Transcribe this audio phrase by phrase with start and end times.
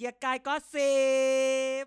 [0.00, 0.94] เกียร์กายก็สิ
[1.82, 1.84] บ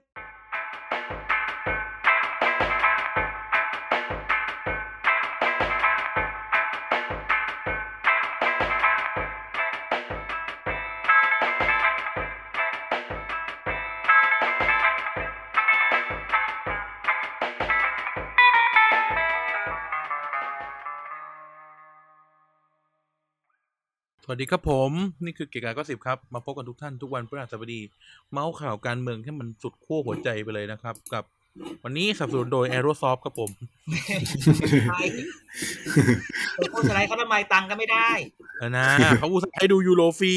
[24.33, 24.91] วัสดีครับผม
[25.25, 27.79] นี่คือเกียร์กายก็สิบครับ มาพบกันทุกท่านทุกวันพฤหัสบดี
[28.31, 31.23] เมาส์ข่าวการเมืองให้มันสุดขั้วหัวใจไปเลยนะครับ กับ
[31.83, 33.49] วันนี้สนับสนุนโดย Aerosoft ครับผม
[34.89, 35.01] ใช่
[36.55, 38.09] ไปโฆษณาให้เขาทำไมตังค์ก็ไม่ได้
[38.57, 38.85] เออนะ
[39.19, 40.33] เขาอุตส่าห์ให้ดูยูโรฟรี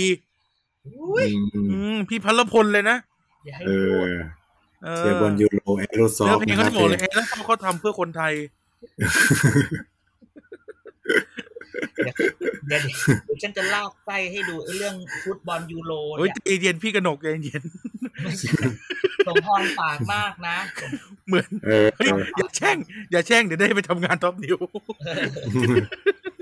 [0.87, 1.27] อุ้ย
[1.73, 2.97] อืมพี่พัลพลเลยนะ
[3.45, 4.19] อย่าให้เอพูดอ
[4.85, 8.33] เออเชียร์บอลยูโรแอโรซอเนื้อฟเพลงนะคเขารับจะบอกเลยแล้วเขาทำเพื่อคนไทย
[11.97, 12.15] เดี๋ยว
[12.67, 12.81] เดี๋ยว
[13.25, 17.63] เดี๋ยวฉันจะเล่าไส้ให้ดูไอ้เรื่องฟุตบอลยูโรเฮ้ยเนี่ยใจเย็นพี่กนกใจเย็น
[19.27, 20.59] สมพรปากมากนะ
[21.27, 22.09] เหมือนเออเฮ้ย
[22.39, 22.77] อย่าแช่ง
[23.11, 24.59] อย่าแช่งเดี๋ยวได้ไปทำงาน Top News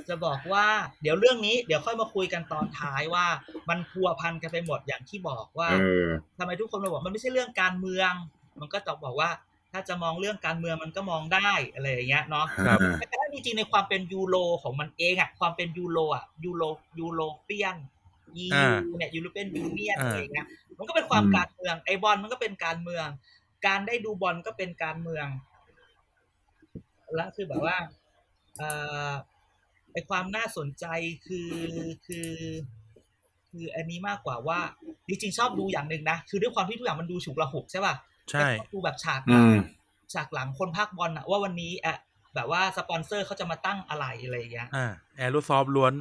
[0.08, 0.66] จะบอกว่า
[1.02, 3.26] เดี๋ยวเรื่องนี้เดี๋ยวค่อยมาคุยกันตอนท้ายว่า
[3.68, 8.12] มันพัวพันกันไปหมดอย่างที่บอกว่าเออทำไมทุกคนมาบอกมันไม่ใช่เรื่องการเมือง
[8.60, 9.30] มันก็จะบอกว่า
[9.76, 16.62] ถ้าจะมองเรื่องการเมืองมันก็มองได้อะไรอย่างเงี้ยเนาะครับแต่ถ้าจริงๆในความเป็นยูโรของมันเองอะความเป็นยูโรอะยูโร
[16.98, 17.76] ยูโรเปียน
[18.36, 20.46] ยูอ่าเนี่ยยูโรเป็นยูเนียนอ่าอะไรอย่างเงี้ย
[20.78, 23.06] มันก็เป็นความอืมการเมืองไอบอลมันก็เป็นการเมือง
[23.66, 25.26] การได้ดูบอลก็เป็นการเมือง
[27.14, 27.76] แล้วคือแบบว่า
[28.58, 28.70] เอ่
[29.10, 29.12] อ
[29.92, 30.86] ไอความน่าสนใจ
[31.26, 31.50] คือ
[32.06, 32.30] คือ
[33.50, 34.60] คืออันนี้มากกว่าว่า
[35.08, 37.94] จริงๆชอบดูอย่างหนึ่งนะ คือด้วยความที่ทุกอย่างมันดูฉุกละหุกใช่ป่ะ
[38.30, 39.54] ใช่แต่ชอบดูแบบฉากอืม
[40.14, 41.96] ฉากหลังคนภาคบอลอะว่าวันนี้อะ
[42.34, 45.94] แบบว่าสปอนเซอร์เขาจะมาตั้งอะไรอะไรอย่างเงี้ยอ่าแอโรซอฟล้วน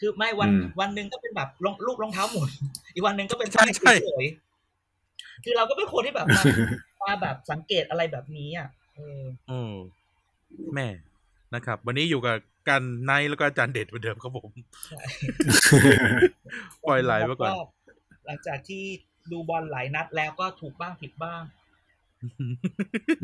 [0.00, 2.48] คือไม่วันอืมวันหนึ่งก็เป็นแบบรองรูปรองเท้าหมุน
[2.94, 6.42] อีกวันหนึ่งก็เป็นใช่ใช่เฉยๆคือเราก็เป็นคนที่แบบมา
[7.02, 9.72] มาแบบสังเกตอะไรแบบนี้อะเอออืม
[10.74, 10.88] แม่
[11.54, 12.36] นะครับ วันนี้อยู่กับ
[12.68, 14.50] กันไนท์แล้วก็อาจารย์เด็ดเหมือนเดิมครับผม
[16.84, 17.50] ปล่อยไหลไปก่อน
[18.26, 18.82] หลังจากที่
[19.32, 21.40] ดูบอลหลายนัดแล้วก็ถูกบ้างผิดบ้าง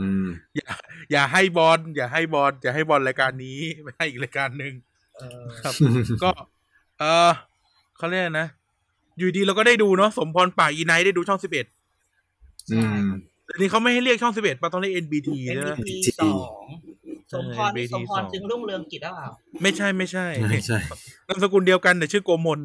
[0.01, 0.27] อืม
[0.57, 0.73] อย่า
[1.13, 4.73] อย่าให้บอลอย่าให้บอลอย่าให้บอลรายการนี้ไม่ให้อีกรายการหนึ่ง
[5.17, 5.75] เออครับ
[6.23, 6.31] ก็
[7.01, 7.31] เออ
[7.99, 8.49] เขาเรียกนะ
[9.19, 11.67] อยู่ดีเราก็ได้ดูเนาะสมพรป่ากอีไนท์ได้ดูช่องสิบเอ็ด
[12.73, 13.05] อืม
[13.47, 16.65] แต่นี้เขาไม่ให้เรียกช่องสิบเอ็ดปะต้องเรียก NBT เป็นใช่ไหมบี NBT สอง
[17.33, 19.29] สมพร NBT สมพรสองจึงรุ่งเรืองกิจหรือเปล่า
[19.63, 20.79] ไม่ใช่ไม่ใช่ไม่ใช่
[21.29, 22.61] นามสกุลเดียวกันแต่ชื่อโกมล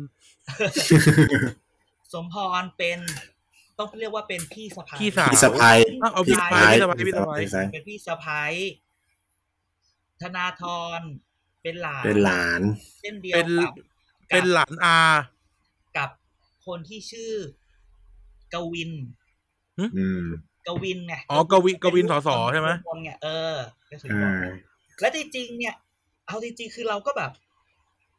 [2.13, 2.99] สมพรเป็น
[3.81, 8.51] ต้องเรียกว่าเป็นพี่สะพ้ายพี่สาวพี่สะพายอ้าวเอาพี่สะพ้ายพี่สะพ้ายพี่สะพ้ายพี่สะพ้ายเป็นพี่สะพ้าย
[10.21, 10.63] ธนาธ
[10.99, 11.01] ร
[11.63, 12.61] เป็นหลานเป็นหลาน
[13.01, 13.73] เช่นเดียวเป็นกับ
[14.29, 14.99] เป็นหลานอา
[15.97, 16.09] กับ
[16.65, 17.31] คนที่ชื่อ
[18.53, 18.91] กวิน
[19.79, 19.85] อื
[20.21, 20.25] ม
[20.67, 23.55] กวินไงอ๋อกวิกวินสอสอใช่ไหมคนไงเออ
[23.89, 24.31] ก็ถึงอ่าบอ
[24.97, 25.75] กและจริงๆเนี่ย
[26.27, 27.31] เอาจริงๆคือเราก็แบบ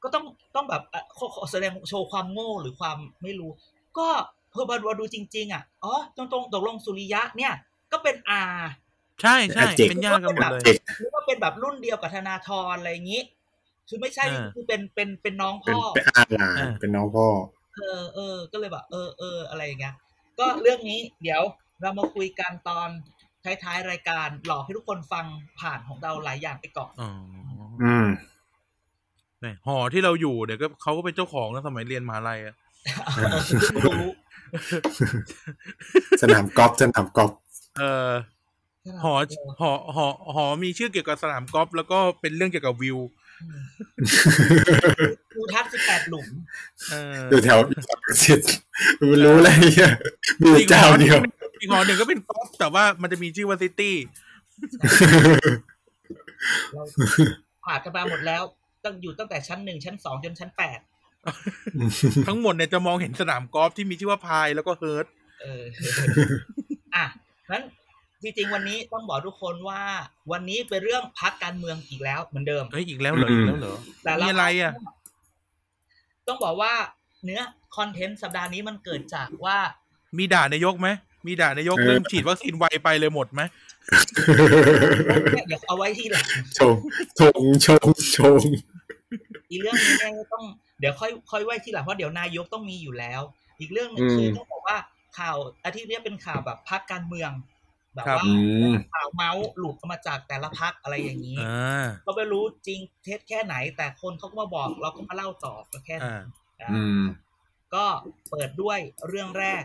[0.02, 0.24] ก็ต้อง
[0.54, 3.50] ต้องแบบเอ่อขอขอแสดงโชว์ความโง่หรือความไม่รู้
[3.98, 4.08] ก็
[4.41, 7.52] เพอมาดูจริง ๆ อะอ๋อตรงตรงๆตกลงสุริยะเนี่ย
[7.92, 8.42] ก็เป็นอา
[9.22, 13.22] ใช่ใช่เจ๋งเป็นญาติกันหมดเลยเด็กหรือว่าเป็นแบบรุ่นเดียวกับธนาธรอะไรอย่างนี้
[13.88, 17.28] คือไม่ใช่อ่าคือเป็นเป็นเป็นน้องเป็นพ่อเป็นอาหลานอ่าเป็นน้องพ่อ
[17.76, 19.94] เออเออก็เลยแบบเออเอออะไรอย่างเงี้ย
[20.38, 21.42] ก็เรื่องนี้เดี๋ยว
[21.80, 22.88] เรามาคุยกันตอน
[23.44, 25.26] ท้ายๆรายการหลอกให้ทุกคนฟัง
[25.60, 27.10] ผ่านของเราหลายอย่างไปก่อนอ๋อ
[27.82, 28.08] อืม
[29.40, 32.54] แหม่หอที่เราอยู่เนี่ยก็เขาก็เป็นเจ้าของนะสมัยเรียนมหาลัยอะ
[33.84, 34.02] รู้
[36.22, 37.30] สนามกอล์ฟสนามกอล์ฟ
[37.78, 38.12] เออ
[39.04, 39.14] หอ
[39.60, 42.98] หอหอหอมีชื่อเกี่ยวกับสนามกอล์ฟแล้วก็เป็นเรื่องเกี่ยวกับวิว
[45.32, 46.26] ภูทัศน์สิบแปดหลุม
[46.90, 47.58] เอออยู่แถว
[48.18, 48.36] เสีย
[49.10, 49.90] มันรู้อะไรเนี่ย
[50.40, 51.18] มีอยู่เจ้าเดียว
[51.60, 53.96] อีกหอหนึ่งก็เป็นกอล์ฟแต่ว่ามันจะมีชื่อว่าซิตี้
[56.72, 56.82] เรา
[57.64, 58.42] ผ่านกันมาหมดแล้ว
[58.84, 60.78] ตั้งอยู่ตั้งแต่ชั้นหนึ่งชั้นสองจนชั้นแปด
[62.26, 65.06] ทั้งหมดเนี่ยจะมองเห็นสนามกอล์ฟที่มีชื่อว่าพายแล้วก็เฮิร์ต
[65.42, 65.62] เออ
[66.94, 67.04] อะ
[67.50, 67.64] นั้น
[68.22, 69.80] จริงๆวันนี้ต้องบอกทุกคนว่า
[70.32, 74.72] วันนี้เป็นเรื่องพักการเมืองอีกแล้วเหมือนเดิมเฮ้ยอีกแล้วเหรออีกแล้วเหรอแต่เรามีอะไรอะ
[76.26, 76.72] ต้องบอกว่า
[77.24, 77.40] เนื้อ
[77.76, 79.58] คอนเทนต์สัปดาห์นี้มันเกิดจากว่า
[80.18, 80.88] มีด่านายกไหม
[81.26, 83.42] มีด่านายกเออเรื่องฉีดวัคซีนไวไปเลยหมดไหม
[85.48, 86.26] เดี๋ยวเอาไว้ที่หลัง
[86.58, 86.76] ชง
[87.18, 88.40] ชงชงชง
[89.50, 90.44] อีกเรื่องนี้เนี่ยต้อง
[90.82, 93.20] เดี๋ยวค่อยค่อยไว้ที่หลังเพราะเดี๋ยวนายกต้องมีอยู่แล้ว
[93.60, 94.76] อีกเรื่องหนึ่งคือต้องบอกว่า
[95.18, 97.30] ข่าวอาทิตย์นี้เป็นข่าวแบบพักการเมือง
[97.94, 98.32] แบบว่าอื
[98.72, 106.26] มข่าวเมาส์หลุดออกมาจากแต่ละพรรคอะไรอย่างนี้อ่าก็ไม่รู้จริงเท็จแค่ไหน แต่คนเขาก็มาบอกเราก็มาเล่าต่อก็แค่นั้น
[106.60, 107.02] อ่านะอืม
[107.74, 107.84] ก็
[108.30, 108.78] เปิดด้วย
[109.08, 109.64] เรื่องแรก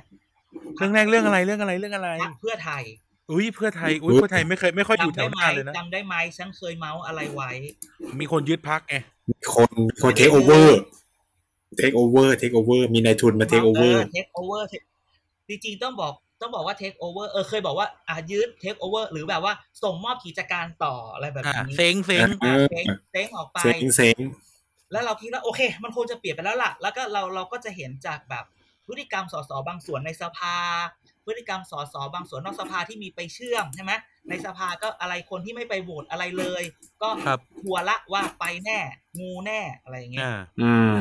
[0.78, 2.84] เรื่องแรกเรื่องอะไรเรื่องอะไรเรื่องอะไรพรรคเพื่อไทย
[3.31, 7.52] อุ้ยเพื่อไทยอุ้ยเพื่อไทยไม่เคยไม่ค่อยอยู่แถจำได้วหไหมน้าเลยนะจำได้ไหมฉันเคยเมาส์อะไรไว้
[8.20, 8.96] มีคนยึดพรรคไง
[9.56, 9.70] คน
[10.02, 14.68] คน take over take over take over มีนายทุนมา take over take over
[15.47, 19.53] จริงๆต้องบอกต้องบอกว่า take over เออเคยบอกว่าอะยึด take over หรือแบบว่า
[19.83, 24.18] ส่งมอบกิจการต่ออะไรแบบอ่านี้เซ็งเซ็งอะเซ็งเซ็งออกไปเซ็งเซ็ง
[24.91, 28.45] แล้วเราคิดว่าโอเค มันคงจะเปลี่ยนไปแล้วล่ะ แล้วก็เราเราก็จะเห็นจากแบบ
[28.88, 29.51] พฤติกรรม ส.ส.
[29.68, 30.57] บางส่วนในสภา
[31.25, 31.95] พฤติกรรม ส.ส.
[32.13, 33.91] บางส่วนนอกสภาที่มีไปเชื่อมใช่ไหม
[34.29, 36.63] ในสภาก็อะไรคนที่ไม่ไปโหวตอะไรเลย
[37.01, 38.79] ก็ครับทัวร์ละว่าไปแน่
[39.19, 40.95] งูแน่อะไรอย่างเงี้ยอ่าอืม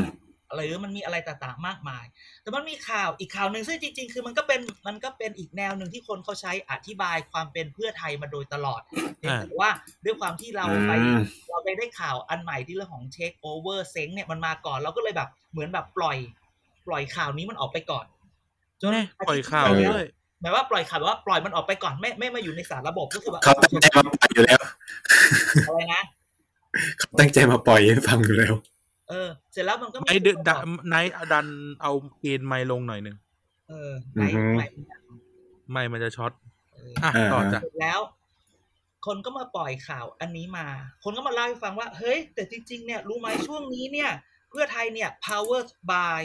[0.55, 2.05] หรือมันมีอะไรต่างๆมากมาย
[2.43, 8.81] แต่มันมีข่าวอีกข่าวหนึ่งซึ่งจริง ๆ คือมันก็เป็นมันก็เป็นอีกแนวหนึ่งที่คนเขาใช้อธิบายความเป็นเพื่อไทยมาโดยตลอด
[9.19, 9.71] เพียงแต่ว่า
[10.05, 16.19] ด้วยความที่เราไปอืมเราไปได้ข่าวอันใหม่ที่เรื่องของเช็คโอเวอร์เซ็งเนี่ยมันมาก่อนเราก็เลยแบบเหมือนแบบปล่อย
[16.87, 18.07] ปล่อยข่าวนี้มันออกไปก่อน
[18.81, 20.07] จนแน่ปล่อยข่าวอาทิตด้ที่วย
[20.41, 24.59] หมายว่าปล่อยข่าวแบบว่าปล่อยมันออกไปก่อนไม่ไม่มาอยู่ในสารระบบก็คือแบบเขาตั้งใจมาปล่อยอยู่แล้ว
[25.69, 26.03] อะไรนะ
[26.99, 28.55] เขาตั้งใจมาปล่อยให้ฟังอยู่แล้ว
[29.09, 31.47] เออ เสร็จแล้วมันก็มีไอ้เดคนดับอกไนท์ดัน
[31.83, 33.17] เอาเกณฑ์ไมค์ลงหน่อยหนึ่ง
[33.69, 34.65] เออไหนอือฮึไหน
[35.71, 36.33] ไมค์มันจะช็อต
[36.75, 38.01] เอออะอ่าต่อจ้ะเสร็จแล้ว
[39.07, 40.67] คนก็มาปล่อยข่าวอันนี้มา
[41.05, 44.11] คนก็มาเล่าให้ฟังว่า เฮ้ย แต่จริงๆเนี่ยรู้ไหมช่วงนี้เนี่ย
[44.51, 46.23] เพื่อไทยเนี่ย power by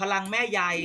[0.00, 0.76] พลังแม่ยาย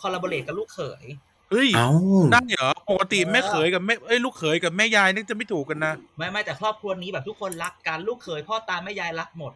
[0.00, 1.04] คอลลาบอร์เรกับลูกเขย
[1.50, 1.90] เอ้ยเอ้า
[2.32, 9.52] ได้เหรอปกติเออแม่เขยกับแม่เอ้ยลูกเขยกับแม่ยายนี่จะไม่ถูกกันนะ ไม่ไม่แต่ครอบครัวนี้แบบทุกคนรักกันลูกเขยพ่อตาแม่ยายรักหมด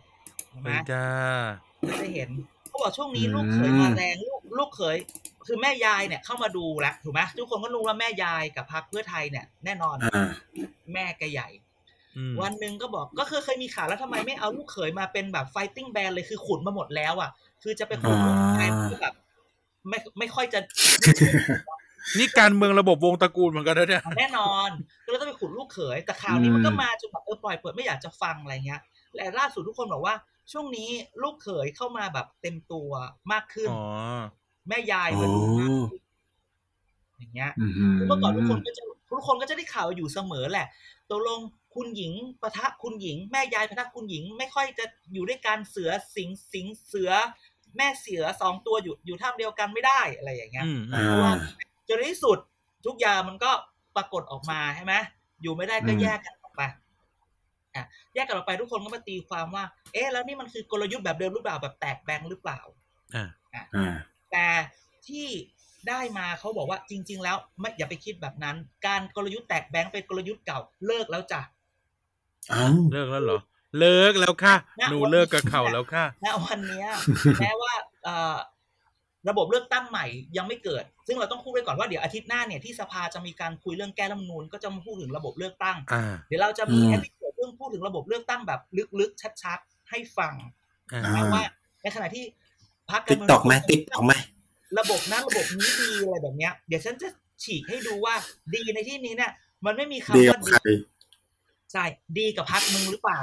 [0.53, 1.07] ใช่ไหมเฮ้ยจ้า
[1.89, 2.29] ก็จะเห็น
[2.69, 4.97] เขาบอกช่วงนี้อืมลูกเขยมาแรงลูกลูกเขย
[5.47, 10.29] คือแม่ยายเนี่ยเข้ามาดูแล้วถูกไหมทุกคนก็รู้ว่าแม่ยายกับพรรคเพื่อไทยเนี่ย แน่นอนอ่า
[10.93, 11.49] แม่แกใหญ่
[12.17, 17.31] อืมวันหนึ่งก็บอกก็คือเคยมีข่าวแล้วทำไมไม่เอาลูกเขยมาเป็นแบบไฟติ้งแบนเลยคือขุนมาหมดแล้วอะ
[17.63, 19.15] คือจะไปขุนลูกชายที่แบบ
[19.89, 20.61] ไม่ไม่ค่อยจะ
[22.19, 24.71] นี่การเมืองระบบวงตระกูลเหมือนกันนะเนี่ยแน่นอน
[25.05, 28.81] ก็เลยต้องไปขุดลูกเขยแต่ข่าวนี้มันก็มาจนแบบเออปล่อยเปิดไม่อยากจะฟังอะไรเงี้ย
[29.15, 30.15] และล่าสุดทุกคนบอกว่า
[30.53, 30.91] ช่วงนี้
[31.23, 32.91] ลูกเขยเข้ามาแบบเต็มตัว
[33.33, 33.83] มากขึ้นอ๋อ
[34.69, 36.03] แม่ยายอ๋มาอดูมากขึ้น
[37.19, 40.67] อย่างเงี้ยอืมคือเมื่อก่อนทุกคนก็จะทุกคนก็จะได้ข่าวอยู่เสมอแหละ
[41.11, 41.41] ตกลง
[41.75, 42.13] คุณหญิง
[42.43, 47.11] ปะทะคุณหญิง แม่ยายปะทะคุณหญิง ไม่ค่อยจะอยู่ด้วยกันเสือสิงสิงเสือ
[47.77, 51.35] แม่เสือสองตัวอยู่อยู่ท่ามเดียวกันไม่ได้อะไรอย่างเงี้ยอืมอ่า
[51.89, 52.39] จนในที่สุด
[52.87, 53.51] ทุกอย่างมันก็
[53.97, 54.95] ปรากฏออกมาใช่ไหม
[55.43, 56.63] อยู่ไม่ได้ก็อืมแยกกันออกไป
[57.77, 57.85] อะ
[58.15, 62.61] แยกกันออกไปทุกคนก็มาตีความว่า เอ๊ะแล้วนี่มันคือกลยุทธ์แบบเดิมหรือเปล่าแบบแตกแบงค์หรือเปล่า
[63.15, 63.25] อ่า
[63.75, 63.95] อ่า
[64.33, 64.47] แต่
[65.09, 65.29] ที่
[65.89, 71.41] ได้มาเขาบอกว่าจริง ๆ แล้วไม่อย่าไปคิดแบบนั้น การกลยุทธ์แตกแบงค์เป็นกลยุทธ์เก่าเลิกแล้วจ้ะ
[72.51, 73.41] เอ้าเลิกแล้วเหรอ
[73.79, 76.87] เลิกแล้วค่ะนะหนูวันนี้เลิกกับเขาแล้วค่ะณวันเนี้ย
[77.41, 77.73] แม้ว่า
[78.05, 78.37] เอ่อ
[79.29, 88.61] ระบบเลือกตั้งใหม่ยังไม่เกิด ซึ่งเราต้องพูดไว้ก่อนว่าเดี๋ยวอาทิตย์หน้าเนี่ยที่สภาจะมีการคุยเรื่องแก้รัฐธรรมนูญก็จะมาพูดถึงระบบเลือกตั้งอ่าเดี๋ยวเราจะมีอืมเอพิโซดเรื่องพูดถึงระบบเลือกตั้งแบบ
[89.01, 90.35] ลึกๆชัดๆ ให้ฟัง
[90.93, 91.45] อ่าอ่านะว่า
[91.83, 92.25] ในขณะที่
[92.91, 94.13] พรรคติ๊กตอกไหมติ๊กตอกไหม
[94.79, 97.09] ระบบนั้นระบบนี้ดีอะไรแบบเนี้ย เดี๋ยวฉันจะ
[97.43, 98.15] ฉีกให้ดูว่า
[98.55, 99.33] ดีในที่นี้เนี่ย
[99.65, 100.59] มันไม่มีคำดีว่ากับใคร
[101.73, 101.85] ใช่
[102.19, 103.21] ดีกับพรรคมึงหรือเปล่า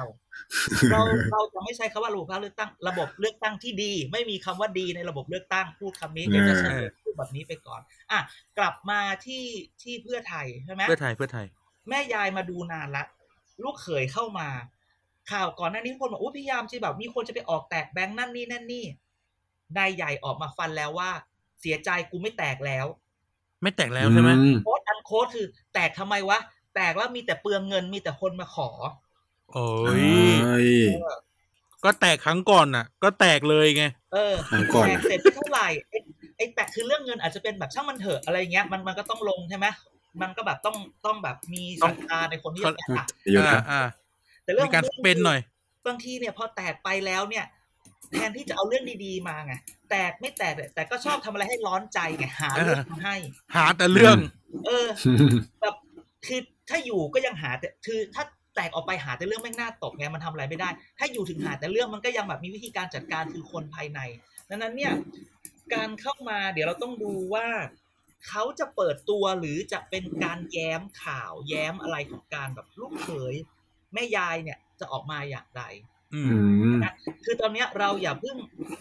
[0.91, 1.01] เรา
[1.31, 6.71] เราจะไม่ใช้คำว่าระบบเลือกตั้ง ระบบเลือกตั้งที่ดี ไม่มีคำว่าดีในระบบเลือกตั้งพูดคำนี้เดี๋ยวจะใช้
[7.01, 7.81] พูดแบบนี้ไปก่อน
[8.11, 8.19] อะ
[8.57, 9.45] กลับมาที่
[9.81, 11.45] ที่เพื่อไทยใช่ไหมเพื่อไทยเพื่อไทย
[11.89, 13.03] แม่ยายมาดูนานละ
[13.63, 14.49] ลูกเขยเข้ามา
[15.31, 18.85] ข่าวก่อนหน้านี้ทุกคนบอกอู้พยายามจะแบบมีคนจะไปออกแตกแบงค์นั่นนี่นั่นนี่
[19.77, 21.09] นายใหญ่ออกมาฟันแล้วว่า
[21.61, 22.85] เสียใจกูไม่แตกแล้ว
[23.61, 26.39] ไม่แต่งแล้วใช่ไหมอืโค้ดอันโค้ดคือ แตกทำไมวะ
[26.75, 28.69] แตกแล้วมีแต่เปลืองเงินมีแต่คนมาขอ
[29.51, 29.97] โอ้เอ้
[30.61, 30.65] ยย
[31.85, 35.97] ก็แตกครั้งก่อนน่ะ ก็แตกเลยไงเออครั้งก่อนแตกเสร็จเท่าไหร่ไอ้
[36.37, 39.65] ไอ้แตกคือเรื่องเงินอาจจะเป็นแบบช่างมันเถอะอะไรเงี้ยมันมันก็ต้องลงใช่ไหม
[40.21, 43.81] มันก็แบบต้องต้องแบบมีศรัทธาในคนที่จะแตกอะเดี๋ยวอ่านะอ่า
[44.43, 45.39] แต่เรื่องมีการของเป็นหน่อย
[45.87, 47.45] บางทีเนี่ยพอแตกไปแล้วเนี่ย
[48.13, 49.53] แทนที่จะเอาเรื่องดีๆมาไง
[49.89, 53.15] แตกไม่แตกเนี่ยแต่ก็ชอบทำอะไรให้ร้อนใจไงหาเรื่องมาให้
[53.55, 54.17] หาแต่เรื่อง
[54.65, 54.87] เออ
[55.61, 55.75] แบบ
[56.27, 56.39] คือ
[56.69, 58.23] ถ้าอยู่ก็ยังหาแต่คือถ้า
[58.55, 63.99] แตกออกไปหาแต่เรื่องไม่งน่าตกไงมันทำอะไรไม่ได้ ถ้าอยู่ถึงหาแต่เรื่องมันก็ยังแบบมีวิธีการจัดการคือคนภายใน
[64.49, 64.93] ดังนั้นเนี่ย
[65.73, 67.47] การเข้ามาเดี๋ยวเราต้องดูว่า
[68.27, 73.35] เขาจะเปิดตัวหรือจะเป็นการแย้มข่าวแย้มอะไรของการแบบลูกเขย
[73.93, 75.63] แม่ยายเนี่ยจะออกมาอย่างไร
[76.13, 76.75] อือืมม
[77.25, 78.35] คือตอนเนี้ยเราอย่าเพิ่ง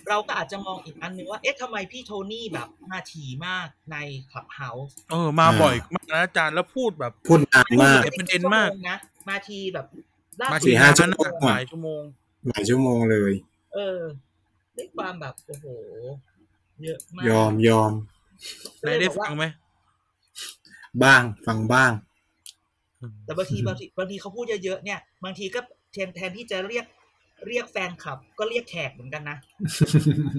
[0.08, 3.96] เราก็อาจจะมองอีกอันหนึงว่า เอ๊ะทำไมพี่โทนี่แบบมาถี่มากใน
[4.30, 8.96] คลับเฮาส์เออ มาบ่อยมากนะอาจารย์แล้วพูดแบบพูดนานมากเเป็นเอ็นมากนะ
[9.28, 9.86] มาทีแบบ
[10.42, 12.02] ล่ามาสุสี่ดห้าชั่ชั่ววโมโมงงหลายชั่วโมง
[12.48, 13.32] หลายชั่วโมงเลย
[13.74, 14.00] เออ
[14.76, 15.66] ด้วยความแบบโอ้โห
[16.82, 17.92] เยอะมากยอมยอม
[18.86, 19.44] นายได้ฟังไหม
[21.04, 21.92] บ้างฟังบ้าง
[23.24, 25.60] แต่บางทีบางทีบางทีเขาพูดเยอะๆเนี่ย บางทีก็
[25.92, 26.84] แทนแทนที่จะเรียก
[27.48, 29.36] เรียกแฟนคลับ ก็เรียกแขกเหมือนกันนะ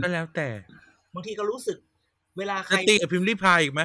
[0.03, 0.47] ก็แล้วแต่
[1.15, 1.77] บางทีก็รู้สึก
[2.37, 3.81] เวลาใคจะรตีกับพิมพ์ริพายอีกไหม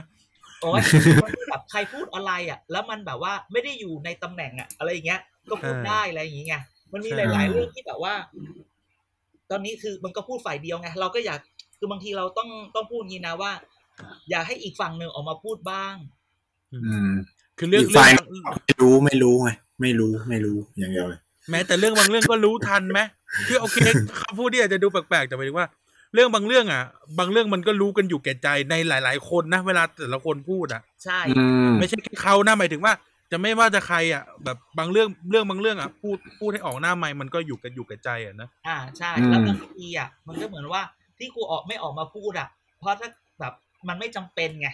[0.60, 0.80] โอ้ย
[1.22, 8.14] บางทีแบบใครพูดอะไรอะ แล้วมันแบบว่าไม่ได้อยู่ในตำแหน่งอะ อะไรอย่างเงี้ย ก็พูดได้อะไรอย่างเงี้ยมันมีหลายๆเรื่องที่แบบว่า
[9.50, 11.40] ตอนนี้คือมันก็พูดฝ่ายเดียวไงเราก็อยาก
[11.78, 13.52] คือบางทีเราต้องต้องพูดงี้นะว่า
[14.30, 15.94] อยากให้อีกฝั่งหนึ่งออกมาพูดบ้าง
[16.72, 17.12] อืม
[17.58, 18.26] คือเรื่องอีกฝ่ายเรื่อง
[18.64, 21.20] ไม่รู้ไม่รู้ไงไม่รู้ไม่รู้อย่างเดียวเลย
[21.50, 23.00] แม้แต่เรื่องบางเรื่องก็รู้ทันไหม
[23.48, 23.78] คือโอเค
[24.20, 25.66] คำพูดที่อาจจะดูแปลกๆแต่หมายถึงว่า
[26.14, 26.82] เรื่องบางเรื่องอะ
[27.18, 32.92] บางเรื่องมันก็รู้กันอยู่แก่ใจในหลาย ๆ คนนะเวลาแต่ละคนพูดอะ ใช่อืมไม่ใช่แค่เขานะหมายถึงว่า
[33.32, 40.82] จะไม่ว่าจะใครอะ แบบบางเรื่องเรื่องบางเรื่องอะพูดพูดให้ออกหน้าไมค์มันก็อยู่กันอยู่กับใจอะนะอ่าใช่แล้วบางทีอะมันก็เหมือนว่า
[41.18, 42.48] ที่กูออกไม่ออกมาพูดอะ
[42.78, 43.08] เพราะถ้า
[43.40, 43.54] แบบ
[43.88, 44.68] มันไม่จำเป็นไง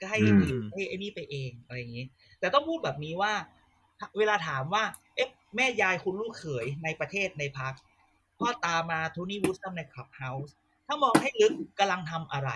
[0.00, 2.06] ก็ให้อืมให้ไอ้นี่ไปเองอะไรอย่างนี้
[2.40, 3.32] แต่ต้องพูดแบบนี้ว่า
[4.18, 4.84] เวลาถามว่า
[5.16, 7.74] เอ๊ะ แม่ยายคุณลูกเขยในประเทศในพัก
[8.38, 10.54] พ่อตามาโทนี่วูดซัมในคลับเฮาส์
[10.86, 12.50] ถ้ามองให้ลึกกำลังทำอะไร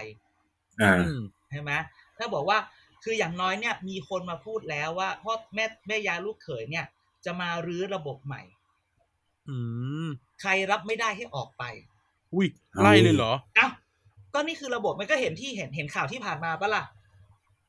[0.83, 1.73] อ่าอืมใช่ไหม
[2.19, 2.59] ถ้าบอกว่า
[3.05, 6.87] คืออย่างน้อยเนี่ย มีคนมาพูดแล้วว่าพ่อแม่แม่ยายลูกเขยเนี่ย
[7.25, 8.43] จะมารื้อระบบใหม่
[9.49, 9.57] อื
[10.07, 10.09] ม
[10.41, 11.65] ใครรับไม่ได้ให้ออกไป
[12.35, 12.47] อุ้ย
[12.81, 13.67] ไล่เลยเหรอเอ้า
[14.37, 16.85] ก็นี่คือระบบมันก็เห็นที่เห็นเห็นข่าวที่ผ่านมาปะล่ะ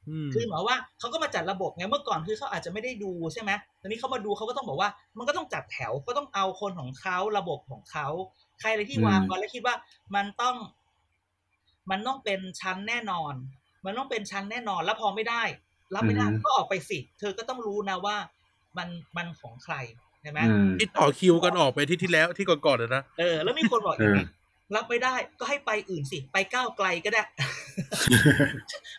[0.09, 8.07] อืมคือหมายว่าเขาก็มาจัดระบบไงเมื่อก่อนคือเขาอาจจะไม่ได้ดูใช่ไหมตอนนี้เขามาดูเขาก็ต้องบอกว่า มันก็ต้องจัดแถวก็ต้องเอาคนของเขาระบบของเขา
[8.59, 9.75] ใครเลยที่อืมวางไว้แล้วคิดว่า
[10.15, 10.55] มันต้อง
[11.91, 13.33] มันต้องเป็นชั้นแน่นอน
[13.85, 15.43] มันต้องเป็นชั้นแน่นอนแล้วพอไม่ได้
[15.93, 18.15] รับไม่ได้ก็ออกไปสิเธอก็ต้องรู้นะว่า
[18.77, 19.75] มันมันของใคร
[20.21, 24.25] ใช่ไหมอืมที่ต่อคิวกันออกไปที่ที่แล้วที่ก่อนๆอะนะเออแล้วมีคนบอกเออย่างอนี้
[24.75, 27.23] รับไม่ได้ก็ให้ไปอื่นสิ ไปก้าวไกลก็ได้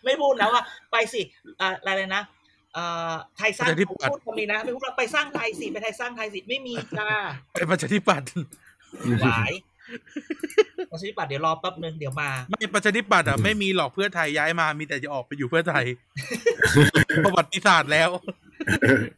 [0.05, 1.21] ไม่พูดนะว่า ไปสิ
[1.61, 2.23] อ่าอะไรเลยนะ
[2.75, 7.09] เอ่อไทยสร้างประชาธิปัตย์พูดคำนี้นะไม่พูดว่าไปสร้างไทยสิไปไทยสร้างไทยสิไม่มีจ้า
[7.53, 8.29] ไปประชาธิปัตย์
[9.23, 9.53] หวาย
[10.91, 15.85] ประชาธิปัตย์เดี๋ยวรอแป๊บนึงเดี๋ยวมาไม่ประชาธิปัตย์อะไม่มีหรอกเพื่อไทยย้ายมามีแต่จะออกไปอยู่เพื่อไทย
[17.25, 18.11] ประวัติศาสตร์แล้ว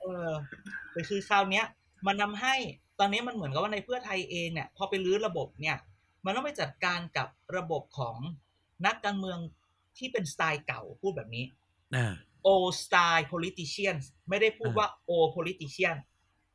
[0.03, 0.31] เออ
[0.93, 1.65] แต่คือคราวเนี้ย
[2.07, 2.55] มันนำให้
[3.01, 5.77] ตอนนี้มันเหมือนกับว่าในเพื่อไทยเองเนี่ย พอไปรื้อระบบเนี่ย
[6.25, 8.17] มันต้องไปจัดการกับระบบของ
[8.87, 9.39] นักการเมือง
[9.99, 11.45] ที่เป็นสไตล์เก่าพูดแบบนี้
[11.97, 12.13] อ่า
[12.53, 15.97] old style politicians ไม่ได้พูดอ่าว่า old politician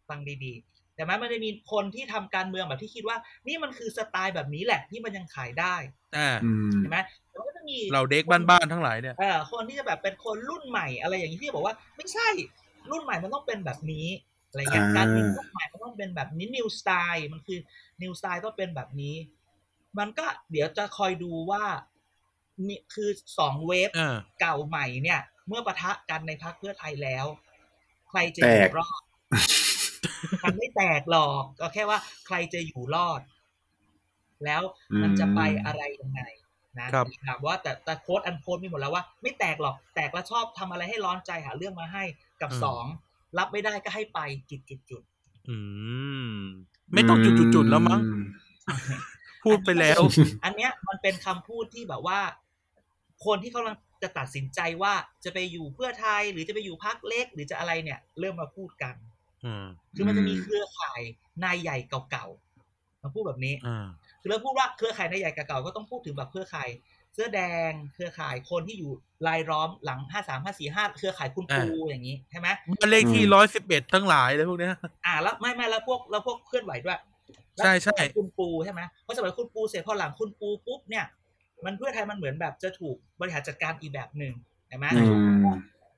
[0.10, 3.18] ฟังดีๆ แต่มันมันจะมีคนที่ทำการเมืองแบบที่คิดว่า
[3.48, 5.76] นี่มันคือสไตล์แบบนี้แหละที่มันยังขายได้
[6.18, 6.98] อ่าอืมใช่ไหม
[7.32, 12.28] แต่ว่าก็จะมีเราเด็กบ้านๆทั้งหลายเนี่ยเอ่อคนที่จะแบบเป็นคนรุ่นใหม่อะไรอย่างนี้ที่บอกว่า ไม่ใช่
[12.92, 14.08] รุ่นใหม่มันต้องเป็นแบบนี้
[14.50, 17.60] อะไรเงี้ยอ่าการเป็นรุ่นใหม่มันต้องเป็นแบบนี้ new style มันคือ
[18.02, 19.16] new style ต้องเป็นแบบนี้
[20.00, 21.64] มันก็เดี๋ยวจะคอยดูว่า
[22.68, 23.10] นี่คือ
[23.40, 27.26] สองเวฟอ่าเก่าใหม่เนี่ย เมื่อปะทะกันในพักเพื่อไทยแล้ว
[28.10, 29.02] ใครจะอแตยู่กรอด
[30.44, 33.22] มันไม่แตกหรอกก็แค่ว่าใครจะอยู่รอด
[34.46, 34.62] แล้ว
[35.04, 36.22] มันจะไปอะไรยังไง
[36.80, 42.04] นะครับถามว่าแต่แต่โค้ดอันโค้ดมีหมดแล้วว่า ไม่แตกหรอกแตกแล้วชอบทำอะไรให้ร้อนใจหาเรื่องมาให้
[42.42, 42.86] กับอืมสอง
[43.38, 45.04] รับไม่ได้ก็ให้ไปจุดจุดจุด
[45.50, 45.58] อื
[46.30, 46.36] ม
[46.94, 48.02] ไม่ต้องจุดๆๆแล้วมั้ง
[48.70, 48.76] อื
[49.46, 50.02] พูดไปแล้ว
[50.44, 52.20] อันเนี้ยมันเป็นคำพูดที่แบบว่า
[53.26, 58.96] คนที่เขากำลังจะตัดสินใจว่าจะไปอยู่เพื่อไทยหรือจะไปอยู่พักเล็ก หรือจะอะไรเนี่ย เริ่มมาพูดกัน
[59.46, 61.02] อืมคือมันจะมีเครือข่าย
[61.44, 61.78] นายใหญ่
[62.12, 63.88] เก่าๆมาพูดแบบนี้อ่า
[64.22, 66.70] คือเราพูดว่าเครือข่ายนายใหญ่เก่าๆก็ต้องพูดถึงแบบเครือข่าย
[67.14, 68.92] เสื้อแดงเครือข่ายคนที่อยู่
[69.28, 74.74] รายล้อมหลังห้าสามห้าสี่ห้าเครือข่ายคุณปูอย่างนี้ใช่ไหมบ้านเลขที่ร้อยสิบเอ็ดทั้งหลายเลยพวกเนี้ย
[75.06, 77.00] อ่าแล้วไม่ไม่แล้วพวกแล้วพวกเคลื่อนไหวด้วย
[77.58, 81.06] ใช่ใช่แล้วคุณปูใช่ไหมเพราะสมัยคุณปูเสร็จพอหลังคุณปูปุ๊บเนี่ย
[81.66, 84.34] มันเพื่อไทยมันเหมือนแบบจะถูกบริหารจัดการอีกแบบหนึ่ง
[84.68, 85.04] เห็นไหมอื
[85.38, 85.40] ม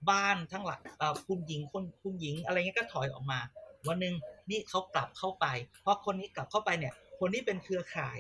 [0.10, 3.40] บ้านทั้งหลักเอ่อคุณหญิงคนคุณหญิงอะไรเงี้ยก็ถอยออกมา
[3.88, 4.14] วันหนึ่ง
[4.50, 5.46] นี่เขากลับเข้าไป
[5.82, 8.20] เพราะคนนี้กลับเข้าไปเนี่ย คนที่เป็นเครือข่าย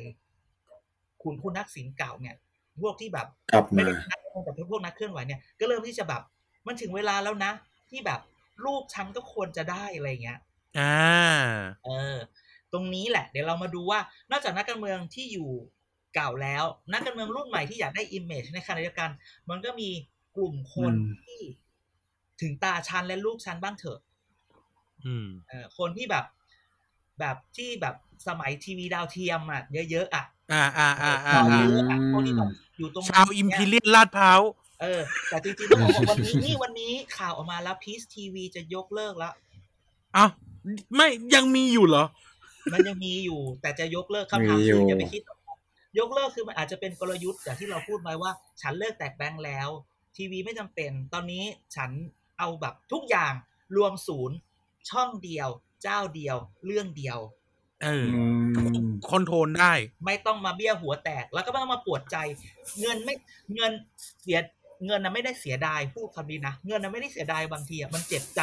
[1.23, 2.35] คุณคุณนักสินเก่าเนี่ย
[2.81, 6.21] พวกที่แบบกลับไม่มาได้เป็นนักการเมืองแต่เป็นพวกนักเคลื่อนไหวเนี่ยก็เริ่มที่จะแบบ
[6.67, 7.51] มันถึงเวลาแล้วนะ
[7.89, 8.19] ที่แบบ
[8.65, 10.39] ลูกฉันก็ควรจะได้อะไรเงี้ย
[10.79, 10.95] อ่า
[11.85, 12.17] เออ
[12.73, 13.99] ตรงนี้แหละ เดี๋ยวเรามาดูว่า
[14.31, 15.49] นอกจากนักการเมืองที่อยู่
[16.15, 19.09] เก่าแล้ว นักการเมืองรุ่นใหม่ที่อยากได้ image ในขณะเดียวกัน
[19.49, 19.89] มันก็มี
[20.35, 21.39] กลุ่มคนอืมที่
[22.41, 23.99] ถึงตาฉันและลูกฉันบ้างเถอะ
[25.05, 26.25] อืมเออคนที่แบบ
[27.19, 27.95] แบบที่แบบ
[28.27, 34.41] สมัยทีวีดาวเทียมอะเยอะๆอะอ่าอ่าอ่าอ่าต่ออ่าเยอะๆอะคนที่แบบอยู่ตรงชาวอิมพีเรียลลาดพร้าว
[34.81, 39.33] เออ แต่จริงๆต้องบอกว่าวันนี้นี่วันนี้ข่าวออกมาแล้ว Peace TV จะยกเลิกแล้ว
[40.13, 40.25] เอ้า
[40.95, 42.05] ไม่ยังมีอยู่เหรอ
[42.73, 45.21] มันยังมีอยู่ แต่จะยกเลิกคำถามมีอยู่คืออย่าไปคิด
[45.99, 48.31] ยกเลิกคือมันอาจจะเป็นกลยุทธ์อย่างที่เราพูดไว้ว่า
[48.61, 49.69] ฉันเลิกแตกแบงค์แล้ว
[50.15, 51.43] ทีวีไม่จำเป็น ตอนนี้
[51.75, 51.91] ฉัน
[52.39, 53.33] เอาแบบทุกอย่าง
[53.77, 54.37] รวมศูนย์
[54.89, 55.49] ช่องเดียว
[55.83, 57.19] เจ้าเดียว เรื่องเดียว
[57.83, 58.21] เอออื
[58.87, 59.73] มคอนโทรลได้
[60.05, 62.17] ไม่ต้องมาเบี้ยหัวแตก แล้วก็ไม่ต้องมาปวดใจ
[62.81, 63.15] เงินไม่
[63.55, 63.71] เงิน
[64.21, 64.39] เสีย
[64.85, 68.41] เงินนะไม่ได้เสียดายพูดคำนี้นะเงินนะไม่ได้เสียดายบางทีอะมันเจ็บใจ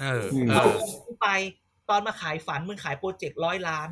[0.00, 1.28] เอออืมเอเอาอเงินกูไป
[1.90, 3.88] ตอนมาขายฝันมึงขายโปรเจกต์ร้อยล้าน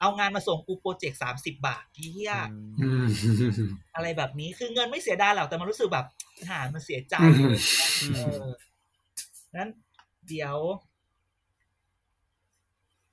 [0.00, 2.34] เอางานมาส่งกูโปรเจกต์สามสิบบาทเฮีย
[2.80, 3.06] อืม
[3.94, 6.06] อะไรแบบนี้คือเงินไม่เสียดายหรอกแต่มันรู้สึกแบบ
[6.50, 7.54] หามันเสียใจอืม
[8.02, 8.44] อืมเออ
[9.56, 9.68] นั้น
[10.28, 10.56] เดี๋ยว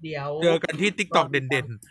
[0.04, 1.86] เดี๋ยวเจอกันที่ติ๊กตอกเด่นๆ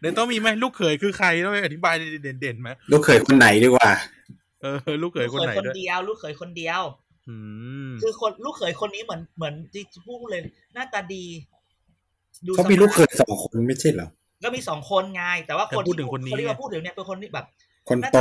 [0.00, 3.90] เดี๋ยวต้องมีไหมลูกเขยคือใครต้องไปอธิบายเด่นๆไหมลูกเขยคนไหนดีกว่า
[4.62, 7.09] เออ ลูกเขยคนไหนลูกเขยคนด้วยเดียว ลูกเขยคนเดียวอืม
[8.02, 10.42] คือคนลูกเขยคนนี้เหมือนเหมือนที่พูดเลย
[10.74, 11.24] หน้าตาดี
[12.56, 14.08] เขามีลูกเขยสองคนไม่ใช่เหรอ
[14.44, 17.46] ก็มีสองคนไงแต่ว่าคนแต่พูดถึงคนนี้ที่มาพูดถึงเนี่ยเป็นคนที่แบบ
[17.88, 18.18] คนโต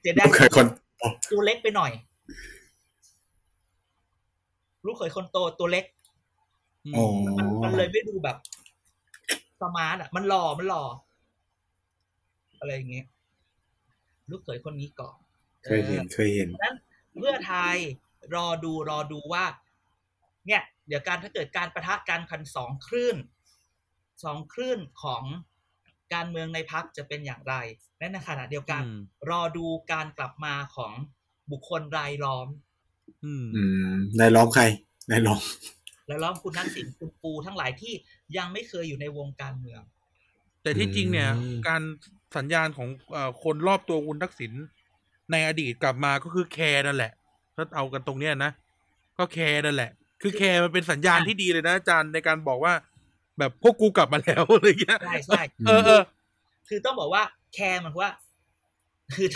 [0.00, 1.92] เสียดายลูกเขยคนโตตัวเล็กไปหน่อย
[4.86, 5.84] ลูกเขยคนโตตัวเล็ก
[6.96, 7.04] อ๋อ
[7.38, 8.36] มันมันเลยไม่ดูแบบ
[9.60, 10.84] สมาร์ทอะ มันหล่อมันหล่อ
[12.58, 13.06] อะไรอย่างเงี้ย
[14.30, 15.14] ลูกเขยคนนี้ก่อน
[15.64, 16.76] เคยเห็นเคยเห็นนั้น
[17.18, 17.76] เพื่อไทย
[18.34, 19.44] รอดูรอดูว่า
[20.46, 23.16] เนี่ย เดี๋ยวการถ้าเกิดการประทะกันคันสองคลื่น
[24.24, 25.22] สองคลื่นของ
[26.14, 27.54] การเมืองในพักจะเป็นอย่างไร
[27.98, 29.00] และในขณะเดียวกันอืม
[29.30, 30.92] รอดูการกลับมาของ
[31.50, 32.48] บุคคลรายล้อม
[33.24, 33.62] อืมอื
[33.94, 34.64] มนายร้องใคร
[35.10, 35.40] นายร้อง
[36.06, 37.94] และล้อมคุณทักษิณคุณปูทั้งหลายที่
[38.36, 39.82] ยังไม่เคยอยู่ในวงการเมือง
[40.62, 41.82] แต่ที่จริงเนี่ยอืมการ
[42.36, 44.52] สัญญาณของเอ่อคนรอบตัวคุณทักษิณ
[45.30, 47.12] ในอดีตกลับมาก็คือแคร์นั่นแหละ
[47.56, 48.50] ถ้าเอากันตรงเนี้ยนะ
[49.18, 49.90] ก็แคร์นั่นแหละ
[50.22, 52.74] คือแคร์มันเป็นสัญญาณที่ดีเลยนะอาจารย์ในการบอกว่า
[53.38, 56.02] แบบพวกกูกลับมาแล้วอะไรเงี้ยใช่ใช่เออเออ
[56.68, 57.22] คือต้องบอกว่า
[57.54, 58.10] แคร์มันว่า
[59.14, 59.28] คือ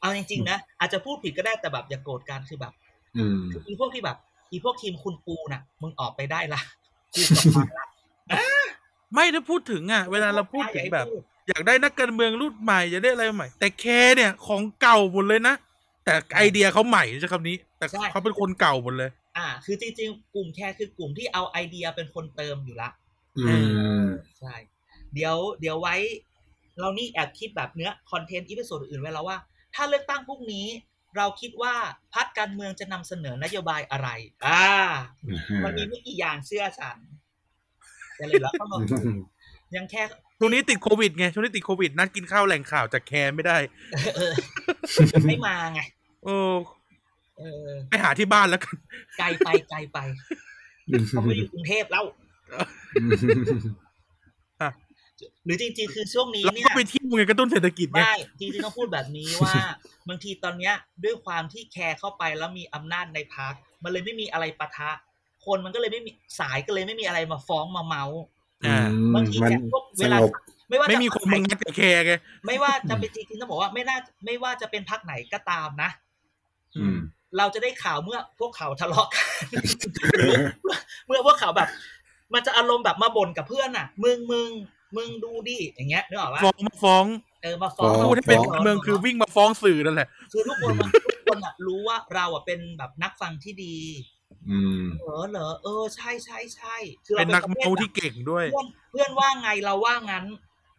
[0.00, 2.72] เอาจริงๆนะอาจจะพูดผิดก็ได้แต่แบบอย่าโกรธกันคือแบบ
[3.16, 4.16] อืมคืออีพวกที่แบบ
[4.50, 6.60] อีพวกทีมคุณปูน่ะ มึงออกไปได้ละ
[7.14, 7.86] กูกลับมาละ
[9.14, 15.54] ไม่ถ้าพูดถึงอะ เวลาเราพูดถึงแบบ อย่าให้พูดอยากได้นักการเมืองรุ่นใหม่อยากได้อะไรใหม่ แต่แคร์เนี่ยของเก่าหมดเลยนะ
[16.10, 22.90] แต่ไอเดียเขาใหม่ใช่คำนี้ แต่เขาเป็นคนเก่าหมดเลย อ่า คือจริงๆ กลุ่มแคร์คือกลุ่มที่เอาไอเดียเป็นคนเติมอยู่ละ
[23.38, 23.54] อื
[24.04, 24.06] ม
[24.40, 24.54] ใช่
[25.14, 25.96] เดี๋ยวเดี๋ยวไว้
[26.80, 29.38] เรานี่แอบคิดแบบเนื้อ content episode อื่นไว้แล้วว่า
[29.74, 30.66] ถ้าเลือกตั้งพรุ่งนี้
[31.16, 31.74] เราคิดว่า
[32.14, 34.08] พรรคการเมืองจะนำเสนอนโยบายอะไร
[34.46, 34.66] อ่า
[35.64, 36.98] มันมีไม่กี่อย่างเชื่อฉัน
[38.16, 39.00] แต่เลยแล้วก็มาพูด
[39.76, 40.02] ยังแค่
[40.38, 43.56] ช่วงนี้ติดโควิดไง ช่วงนี้ติดโควิดนัดกินข้าวแหล่งข่าวจากแคร์ไม่ได้
[44.16, 44.32] เออ
[45.28, 45.80] ไม่มาไง
[46.24, 46.54] เออ
[47.38, 48.76] เออไปหาที่บ้านแล้วกัน
[49.18, 49.98] ไกลไปไกลไป
[51.08, 52.04] เขาไม่ได้อยู่กรุงเทพแล้ว
[54.62, 54.70] อะ
[55.44, 59.54] หรือจริงๆ คือช่วงนี้เราเนี่ก็ยไปเที่ยวไงกระตุ้นเศรษฐกิจไงไม่จริงๆต้องพูดแบบนี้ว่า
[60.08, 64.90] บางทีตอนเนี้ย ด้วยความที่แคร์เข้าไปแล้วมีอำนาจในพักมันเลยไม่มีอะไรปะทะ
[65.46, 68.20] คนมันก็เลยไม่มีสายก็เลยไม่มีอะไรมาฟ้องมาเมาส์
[68.66, 68.78] อ่า
[69.14, 70.30] บางทีมันเนี่ยพวกสเวลางบ
[70.68, 72.12] ไม่ว่าไม่จะมีคนมางัดกับแคร์ไง
[72.46, 76.09] ไม่ว่าจะเป็นจริงๆต้องบอกว่าไม่น่าไม่ว่าจะเป็นพักไหนก็ตามนะอืม
[77.38, 79.26] เราจะได้ข่าวเมื่อพวกเขาทะเลาะกัน
[81.06, 81.68] เมื่อพวกเขาแบบ
[82.34, 84.50] มันจะอารมณ์แบบมาบ่นกับเพื่อนอะ มึงมึง
[84.96, 87.04] มึงดูดิอย่างเงี้ยนึกออกปะฟ้องมาฟ้อง
[87.42, 93.76] เออมาฟ้องฟ้พูดให้เป็นการเมืองคือวิ่งมาฟ้องสื่อนั่นแหละคือทุกคนมันทุกคนอะรู้ว่าเราอะเป็นแบบนักฟังที่ดี
[94.50, 100.24] อืมเออเหรอเออใช่ใช่ใช่คือเป็นเรานักประภทเมาแบบที่เก่งด้วย เพื่อนเพื่อนว่าไงเราว่างั้น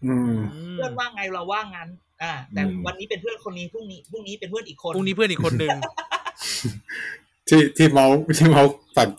[0.05, 0.39] อืม
[0.73, 1.89] เพื่อนว่าไงเราว่างั้น
[2.23, 5.77] อ่า แต่อืมวันนี้เป็นเพื่อนคนนี้พรุ่งนี้พรุ่งนี้เป็นเพื่อนอีกคนพรุ่งนี้เพื่อนอีกคนหนึ่ง
[7.49, 8.05] ที่ที่เมา
[8.37, 8.63] ที่เมา
[8.95, 9.09] ฝั่ง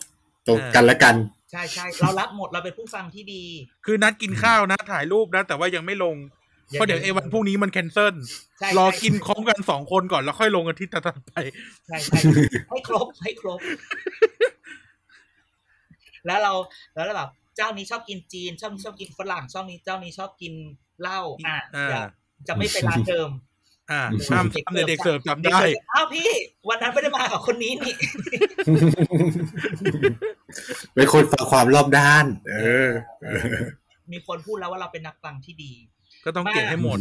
[0.47, 1.15] ตรงอ่ากันและกัน
[1.51, 3.43] ใช่ใช่เรารับหมดเราเป็นผู้ฟังที่ดี
[3.85, 6.15] คือนัดกินข้าวนะถ่ายรูปนะ แต่ว่ายังไม่ลง
[6.71, 8.15] เพราะเดี๋ยวไอ้วันพรุ่งนี้มันแคนเซิล
[8.59, 11.31] ใช่รอใช่กินพร้อมกันสองคนก่อนแล้วค่อยลงอาทิตย์ถัดไป
[11.87, 12.19] ใช่ใช่
[12.69, 13.59] ให้ครบให้ครบ
[16.25, 16.53] แล้วเรา
[16.95, 20.53] แล้วเราแบบเจ้านี้ชอบกินจีนชอบนี้ชอบกินฝรั่งชอบนี้เจ้านี้ชอบกิน
[21.01, 22.03] เหล้าอะอ่าอย่า
[22.47, 23.29] จะไม่ไปร้านเดิม
[23.91, 24.01] อ่า
[24.31, 26.29] ห้ามทำเด็กเสิร์ฟจำได้เกเสิร์ฟอ้าวพี่
[26.69, 27.93] วันนั้นไม่ได้มากับคนนี้นี่
[30.95, 32.55] เป็นคนฟังความรอบด้านเอ
[32.87, 32.89] อ
[33.23, 33.45] เออ
[34.11, 35.73] มีคนพูดแล้วว่าเราเป็นนักฟังที่ดี
[36.25, 36.99] ก็ต้องเก่งให้หมด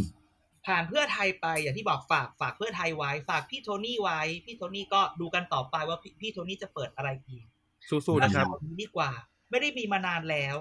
[0.66, 7.44] ผ่านเพื่อไทยไปอย่างที่บอกฝากฝากเพื่อไทยไว้ ฝากพี่โทนี่ไว้ พี่โทนี่ก็ดูกันต่อไปว่าพี่พี่โทนี่จะเปิดอะไรอีก
[7.88, 9.10] สู้ๆนะครับเอาอย่างดีกว่า
[9.50, 10.56] ไม่ได้มีมานานแล้ว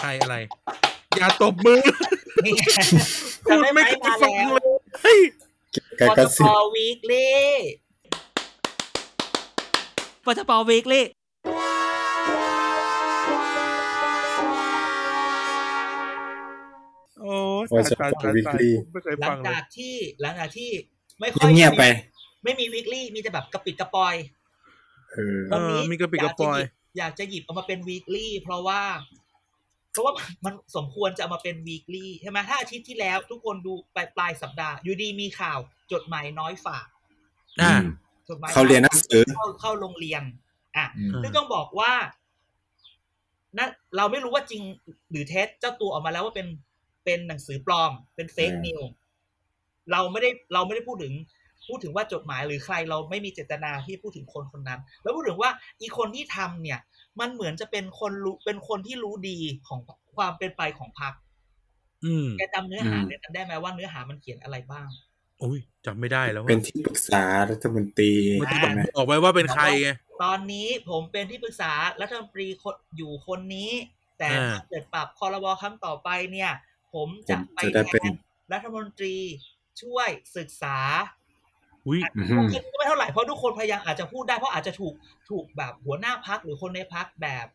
[0.00, 0.36] ใครอะไร
[1.16, 2.58] อย่าตบมือนี่ไง พูด
[3.48, 4.62] จำด้หไม่เคยมาฟังแล้วเลย
[5.02, 5.20] เฮ้ย
[5.98, 7.34] ไก่กระซิบวีคลี่
[10.26, 11.04] ปตปวีคลี่
[17.20, 20.70] โโอ้ว่าจะตายปล่ตาอยยตาย weekly ไม่เคยหลัฟังงเลยจากที่หลังจากที่
[21.20, 21.84] ไม่ค่อยเงียบๆไป
[22.44, 24.14] ไม่มีวีคลี่มีแต่แบบกระปิดกระปอย
[25.12, 26.60] เออเออมีกระปิดกระปอย
[26.98, 28.82] อยากจะหยิบเอามาเป็นวีคลี่เพราะว่า
[29.94, 35.58] เพราะว่ามันสมควรจะเอามาเป็นวีคลี่ใช่ไหมถ้าอาทิตย์ที่แล้วทุกคนดูปลายปลายสัปดาห์ อยู่ดีมีข่าว
[35.92, 36.86] จดหมายน้อยฝาก
[37.62, 37.74] อ่า
[38.28, 40.22] จดหมายเขาเรียนหนังสือเข้าเข้าโรงเรียน
[40.76, 41.92] อะอืมซึ่งต้องบอกว่า
[43.58, 44.62] นั่นเราไม่รู้ว่าจริง
[45.10, 46.46] หรือเท็จเจ้าตัวออกมาแล้วว่าเป็น
[47.04, 48.80] เป็นหนังสือปลอม เป็นเฟกนิว
[49.92, 51.14] เราไม่ได้เราไม่ได้พูดถึง
[51.68, 56.78] พูดถึงว่าจดหมายหรือใครเราไม่มีเจตนาที่พูดถึงคนคนนั้น แล้วพูดถึงว่าอีคนที่ทำเนี่ย
[57.20, 59.80] มันเหมือนจะเป็นคนรู้เป็นคนที่รู้ดีของ
[60.16, 61.12] ความเป็นไปของพรรค
[62.04, 64.88] อืมแกจำเนื้อหาอืมในนั้นได้ไหมว่าเนื้อหามันเขียนอะไรบ้าง
[65.40, 69.88] โอ้ยจำไม่ได้แล้วเป็นที่ปรึกษารัฐมนตรีเมื่อกี้ใช่ไหมออกไปว่าเป็นใครไง
[70.22, 73.70] ตอนนี้ผมเป็นที่ปรึกษารัฐมนตรีคนอยู่คนนี้
[74.18, 76.52] แต่อ่าถ้าเกิดปรับคอรบครั้งต่อไปเนี่ย
[76.94, 78.14] ผมจะไปจะได้แทเป็นน
[78.52, 79.16] รัฐมนตรี
[79.82, 84.94] ช่วยศึกษาอุ้ยอืมโอเคก็ไม่เท่าไหร่เพราะทุกคนพยายามอาจจะพูดได้เพราะอาจจะถูก
[85.30, 87.46] ถูกแบบหัวหน้าพักหรือคนในพักแบบ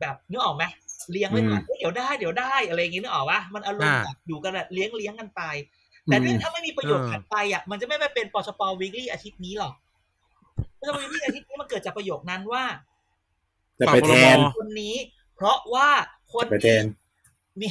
[0.00, 0.64] แบบนึกออกไหม
[1.12, 5.42] เลี้ยงไว้ก่อนเฮ้ยเดี๋ยวได้เดี๋ยวได้อะไรอย่างงี้นึกออกปะมันอารมณ์แบบอยู่กันแบบเลี้ยงเลี้ยงกันไป
[6.06, 9.74] แต่เรื่องถ้าไม่มีประโยชน์ถัดไปอะมันจะไม่ไปเป็นปชปวีคลี่อาทิตย์นี้หรอก
[10.78, 12.64] ปชปวีคลี่อาทิตย์นี้มันเกิดจากประโยคนั้นว่า
[13.80, 14.94] จะไปแทนคนนี้
[15.34, 15.88] เพราะว่า
[16.32, 16.84] คนไปแทนี้น
[17.60, 17.68] มี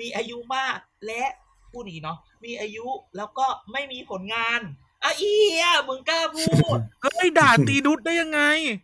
[0.00, 1.22] มีอายุมากและ
[1.70, 4.60] พูดอย่างนี้เนาะมีอายุแล้วก็ไม่มีผลงาน
[5.04, 6.44] อะเอียมึงกล้าพู
[6.76, 8.40] ดเฮ้ยด่าตีนุชได้ยังไง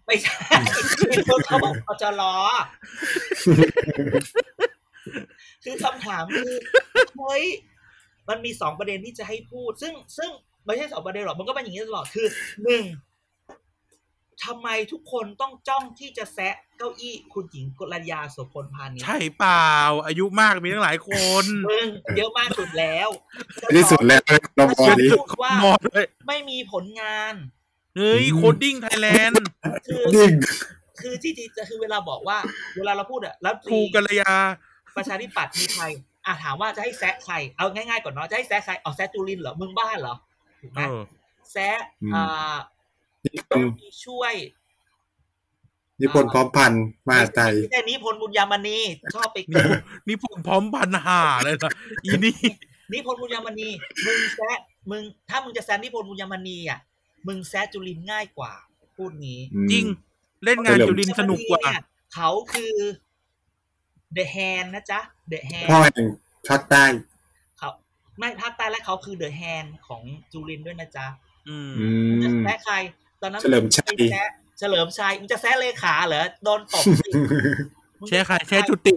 [0.06, 0.36] ไม่ใช่
[1.08, 2.22] เป็นคนเขาบอกปจร
[5.64, 6.54] คือคำถามคือ
[7.18, 7.44] เฮ้ย
[8.28, 10.30] มันมีสองประเด็นที่จะให้พูด ซึ่งซึ่ง
[10.66, 12.26] ไม่ใช่สองประเด็นหรอกมันก็เป็นอย่างนี้ตลอดคือ
[12.64, 12.84] หนึ่ง
[14.44, 19.72] ทำไมทุกคนต้องจ้องที่จะแซะเก้าอี้คุณหญิงกลยาโสพลพานิชย์ใช่เปล่า
[20.06, 21.10] อายุมากมีตั้งหลายค
[21.42, 23.08] นมึงเยอะมากสุดแล้ว
[23.74, 24.22] ที่สุดแล้ว
[24.58, 27.34] ลองพอจะดีพูดว่าหมดเลยไม่มีผลงาน
[27.96, 29.44] เฮ้ย Coding Thailand
[29.86, 30.32] คือนิ่ง
[31.00, 32.38] คือที่จริงจะคือเวลาบอกว่า
[32.76, 34.32] เวลาเราพูดอะแล้วครูกัลยา
[34.96, 35.84] ประชาธิปัตย์มีใคร
[36.26, 40.14] อะถามว่าจะให้แซะใครเอาง่ายๆก่อนเนาะจะให้แซะใครเอาแซะจุลินทร์เหรอมึงบ้าเหรอ
[40.60, 41.02] ถูกไหมเออ
[41.52, 41.78] แซะ
[42.14, 42.56] อ่า
[43.34, 43.70] นิพนธ์
[44.04, 44.34] ช่วย
[46.00, 48.78] นิพนธ์พร้อมพันธ์มหาไทยแค่นี้พลบุญยามณี
[49.14, 49.64] ชอบไปนี่
[50.08, 51.72] นี่ผมพร้อมพันหาเลยนะ
[52.04, 52.36] อีนี่
[52.92, 53.68] นิพนธ์บุญยามณี
[54.06, 54.58] มึงแซะ
[54.90, 56.80] มึงถ้ามึงจะแซะนิพนธ์บุญยามณีอะ
[57.26, 58.52] มึงแซะจุลินทร์ง่ายกว่า
[58.96, 59.40] พูดงี้
[59.72, 59.84] จริง
[60.44, 61.82] เล่นงานจุลินทร์สนุกกว่าเนี่ย
[62.14, 62.74] เขาคือ
[64.16, 65.00] The Hand นะจ๊ะ
[65.32, 66.06] The Hand พ่อแห่ง
[66.48, 66.84] ภาคใต้
[67.58, 67.70] เขา
[68.18, 71.06] ไม่ภาคใต้และเขาคือ The Hand ของจุลินทร์ด้วยนะจ๊ะ
[71.48, 71.88] อืมอื
[72.22, 72.76] จะมแซะใคร
[73.22, 74.28] ตอนนั้นเฉลิมชัยงจะไปแซะ
[74.58, 77.10] เฉลิมชัยมึงจะแซะเลขาเหรอโดนตบสิ
[78.00, 78.96] มึงจะแช่ใครแช่จุติ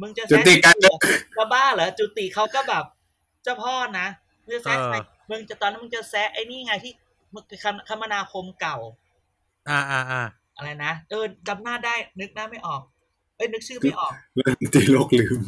[0.00, 0.94] มึงจะจุแซะติกันเหรอ
[1.36, 2.84] จะบ้าเหรอจุติเขาก็แบบ
[3.42, 4.06] เจ้าพ่อนะ
[4.44, 6.92] มึงจะแซะใครเออมึงจะตอนนั้นมึงจะแซะไอ้นี่ไงที่
[7.34, 8.76] มึงคมคมนาคมเก่า
[9.68, 10.22] อ่าอ่าอ่า
[10.56, 12.82] อะไรนะเออจำหน้าได้นึกหน้าไม่ออก
[13.36, 15.40] เอ้ยนึกชื่อไม่ออกเรื่องที่โลกลืม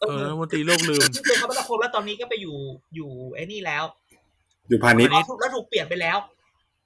[0.00, 2.56] เอเอออรัฐมนตรีโลกลืมที่เป็นคมนาคมแล้วตอนนี้ก็ไปอยู่
[2.94, 3.84] อยู่ไอ้นี่แล้ว
[4.68, 6.18] อยู่พาณิชย์อ๋อถูกแล้วถูกเปลี่ยนไปแล้ว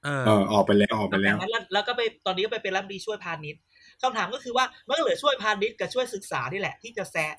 [0.05, 3.61] เออเออออกไปแล้วออกไปแล้วจากนั้นแล้วแล้วก็ไปตอนนี้ก็ไปเป็นรัฐมนตรีช่วยพาณิชย์
[4.03, 7.35] คำถามก็คือว่ามันก็เหลือช่วยพาณิชย์กับช่วยศึกษานี่แหละที่จะแซะ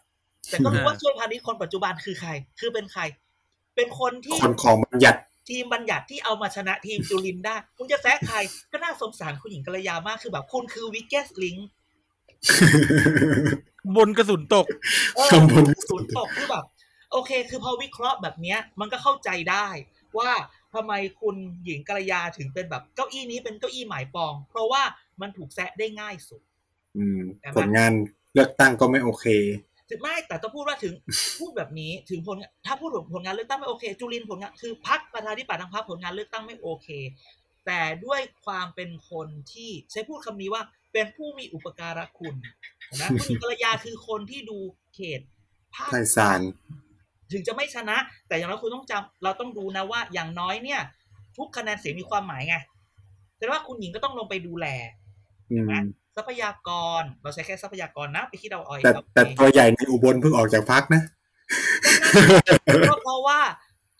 [0.49, 3.01] แต่ก็รู้ว่าช่วยพาณิชย์คนปัจจุบันคือใคร คือเป็นใคร
[3.75, 8.37] เป็นคนที่คนของบัญญัติทีมบัญญัติที่เอามาชนะทีมจุลินได้คุณจะแซะใคร
[8.71, 11.57] ก็น่าสงสารคุณหญิงกัลยามากคือแบบคุณคือวิกเกสลิง
[13.95, 14.65] บนกระสุนตก
[15.15, 16.65] เออข้างบนศูนย์ตกคือแบบ
[17.11, 19.67] โอเค คือพอวิเคราะห์แบบเนี้ย มันก็เข้าใจได้
[20.17, 20.31] ว่า
[20.73, 24.83] ทำไมคุณหญิงกัลยาถึงเป็นแบบเก้าอี้นี้เป็นเก้าอี้หมายปอง เพราะว่า
[25.21, 26.41] มันถูกแซะได้ง่ายสุด
[26.97, 27.19] อืม
[27.57, 27.91] ผลงาน
[28.33, 29.25] เลือกตั้งก็ไม่โอเค
[29.89, 30.93] ถึงไม่แต่ต้องพูดว่าถึง
[31.39, 36.87] พูดแบบนี้ถึงผลถ้าพูดถึงผลงานเลือกตั้งไม่โอเค จุลินทร์ผลงานคือพักประชาธิปัตย์ทางพรรคผลงานเลือกตั้งไม่โอเค
[37.65, 42.35] แต่ด้วยความเป็นคนที่ใช้พูดคำนี้ว่าเป็นผู้มีอุปการะคุณ
[43.01, 44.57] นะคุณหญิงกัลยาคือคนที่ดู
[44.95, 45.21] เขต
[45.73, 46.39] ภาคไพศาล
[47.31, 50.81] ถึงจะไม่ชนะ แต่อย่างน้อยคุณต้องจำเราต้องดูนะว่าอย่างน้อยเนี่ย
[51.37, 52.55] ทุกคะแนนเสียงมีความหมายไง
[53.37, 54.67] แต่ว่าคุณหญิงก็ต้องลงไปดูแล
[55.51, 56.69] อืมทรัพยาก
[57.01, 61.01] รเราใช้แค่ทรัพยากรนะไปคิดเอาเองแต่เอาแต่เองตัวใหญ่ในอุบลเพิ่งออกจากพักนะ
[62.89, 63.39] ก็เพราะว่า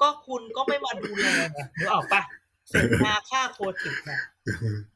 [0.02, 2.22] ก็คุณก็ไม่มาดูแลไงนึกออกปะ
[2.70, 4.22] เสร็จมาค่าโคติกเนี่ย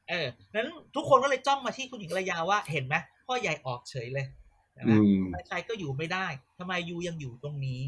[0.09, 2.95] เออนั้นทุกคนก็เลยจ้องมาที่คุณหญิงระยาว่าเห็นไหม
[3.27, 4.25] พ่อใหญ่ออกเฉยเลย
[4.73, 6.25] เห็นไหมอืมใครๆก็อยู่ไม่ได้
[6.59, 7.79] ทำไมยูยังอยู่ตรงนี้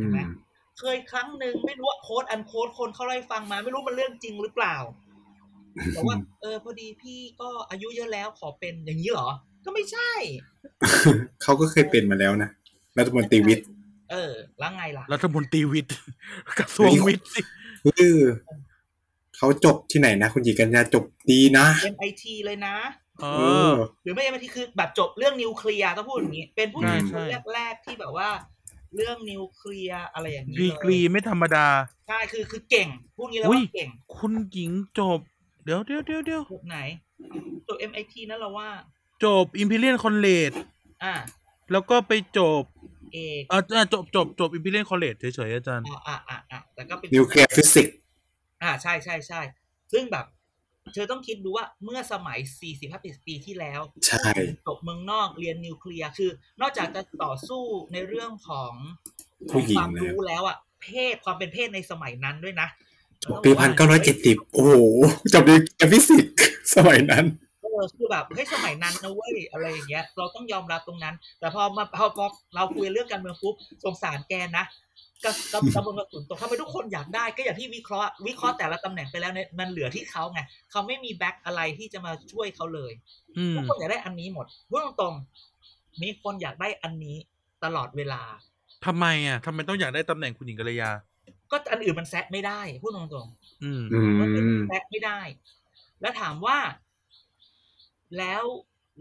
[0.00, 0.28] อืม
[0.78, 4.76] เคยครั้งหนึ่งไม่รู้ว่าโค้ดอันโค้ดคนเขาไล่าให้ฟังมา ไม่รู้มันเรื่องจริงหรือเปล่า
[5.94, 9.28] แต่ว่าเออพอดีพี่ก็อายุเยอะแล้วขอเป็นอย่างนี้เหรอ
[9.64, 10.10] ก็ไม่ใช่
[11.42, 12.50] เขาก็เคยเป็นมาแล้วนะ
[12.98, 13.66] รัฐมนตรีวิทย์
[14.10, 15.94] เออ แล้วไงล่ะ รัฐมนตรีวิทย์
[16.58, 17.40] กระทรวงวิทย์สิ
[17.96, 18.22] เออ
[19.36, 22.76] เขาจบที่ไหนนะ คุณหญิงกัญญาจบดีนะ MIT เลยนะ
[23.20, 28.28] เอเอออหรือไม่ MIT คือแบบจบเรื่องนิวเคลียร์ต้องพูดอย่างนี้ เป็นผู้หญิงใช่คนใช่แรกๆที่แบบว่า
[28.94, 31.66] เรื่องนิวเคลียร์อะไรอย่างนี้ดีเลยกรีไม่ธรรมดา
[32.08, 35.18] ใช่คือคือเก่งพูดงี้แล้วอุ้ยว่าเก่งคุณหญิงจบ
[35.64, 36.78] เดี๋ยวเดี๋ยวเดี๋ยวเดี๋ยวจบไหน
[37.68, 38.68] จบ MIT นั่นเราว่า
[39.24, 40.56] จบ Imperial College
[41.04, 41.14] อ่า
[41.72, 42.62] แล้วก็ไปจบ
[43.12, 47.96] เอกอ่าจบจบจบ Imperial College เฉยๆอาจารย์อ่าอ่าอ่าอ่าแต่ก็เป็น nuclear physics
[48.62, 49.40] อ่าใช่ใช่ใช่
[49.92, 50.26] ซึ่งแบบ
[50.94, 52.38] เธอต้องคิดดูว่าเมื่อสมัย
[52.70, 54.28] 40 50 ปีที่แล้วใช่
[54.66, 58.72] จบเมืองนอกเรียนนิวเคลียร์คือ นอกจากจะต่อสู้ในเรื่องของ
[59.50, 62.68] ผู้หญิคงวามนะรู้แล้วอะเพศความเป็นเพศในสมัยนั้นด้วยนะ
[63.44, 64.72] ปีพันเก้าร้อยเจ็ดสิบโอ้โห
[65.34, 66.34] จบ nuclear physics
[66.74, 74.64] สมัยนั้นเออคือแบบเฮ้ยสมัยนั้นนะเว้ยอะไรอย่างเงี้ย เราต้องยอมรับตรงนั้น แต่พอมาพอพอเราคุยเรื่องการเมืองปุ๊บสงสารแกนะ
[75.24, 80.40] กับกับกระบวนกระสุนตกทำไมทุกคนอยากได้ก็อย่างที่วิเคราะห์วิเคราะห์แต่ละตำแหน่งไปแล้วเนี่ยมันเหลือที่เขาไง
[80.70, 82.92] เขาไม่มีแบ็คอะไรที่จะมาช่วยเขาเลย
[83.38, 87.16] อืมทุกคนอยากได้อันนี้หมดพูดตรงๆมีคนอยากได้อันนี้
[87.64, 88.22] ตลอดเวลา
[88.86, 90.90] ทำไมอะทำไมต้องอยากได้ตำแหน่งคุณหญิงกัลยา
[91.50, 93.28] ก็อันอื่นมันแซะไม่ได้พูดตรง
[93.64, 95.20] อืมอืๆมันเป็นมแซะไม่ได้
[96.00, 96.58] แล้วถามว่า
[98.18, 98.44] แล้ว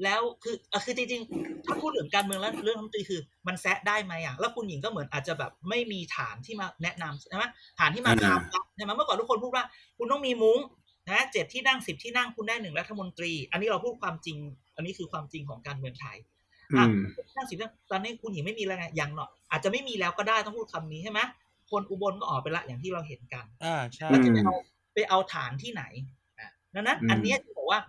[0.04, 7.45] แล้วคือเอ่อคือจริงๆถ้าพูดถึงการเมืองแล้วเรื่องรัฐมนตรีคือ มันแซะได้ไหมอะแล้วคุณหญิงก็เหมือนอาจจะแบบไม่มีฐานที่มาแนะนำใช่ไหม
[7.80, 9.65] ฐานที่มาอ่าทำรับใช่ไหมเมื่อก่อนทุกคนพูดว่า
[9.98, 10.60] คุณต้องมีมุ้ง
[11.08, 14.38] นะเจ็ดที่นั่งสิบที่นั่งคุณได้หนึ่งรัฐมนตรี อันนี้เราพูดความจริง
[14.76, 16.17] อันนี้คือความจริงของการเมืองไทย
[16.74, 16.93] อืม
[17.38, 21.19] นั่งสิบนั่งตอนนี้คุณหญิงไม่มีแล้วไงยังเนาะอาจจะไม่มีแล้วก็ได้ต้องพูดคำนี้ใช่ไหม
[21.72, 24.56] คนอุบลก็ออกไปละอย่างที่เราเห็นกัน อ่าใช่แล้วจะไปเอา
[24.93, 25.84] ไปเอาฐานที่ไหน
[26.39, 27.80] อะดังนั้นอืมอันเนี้ยที่บอกว่า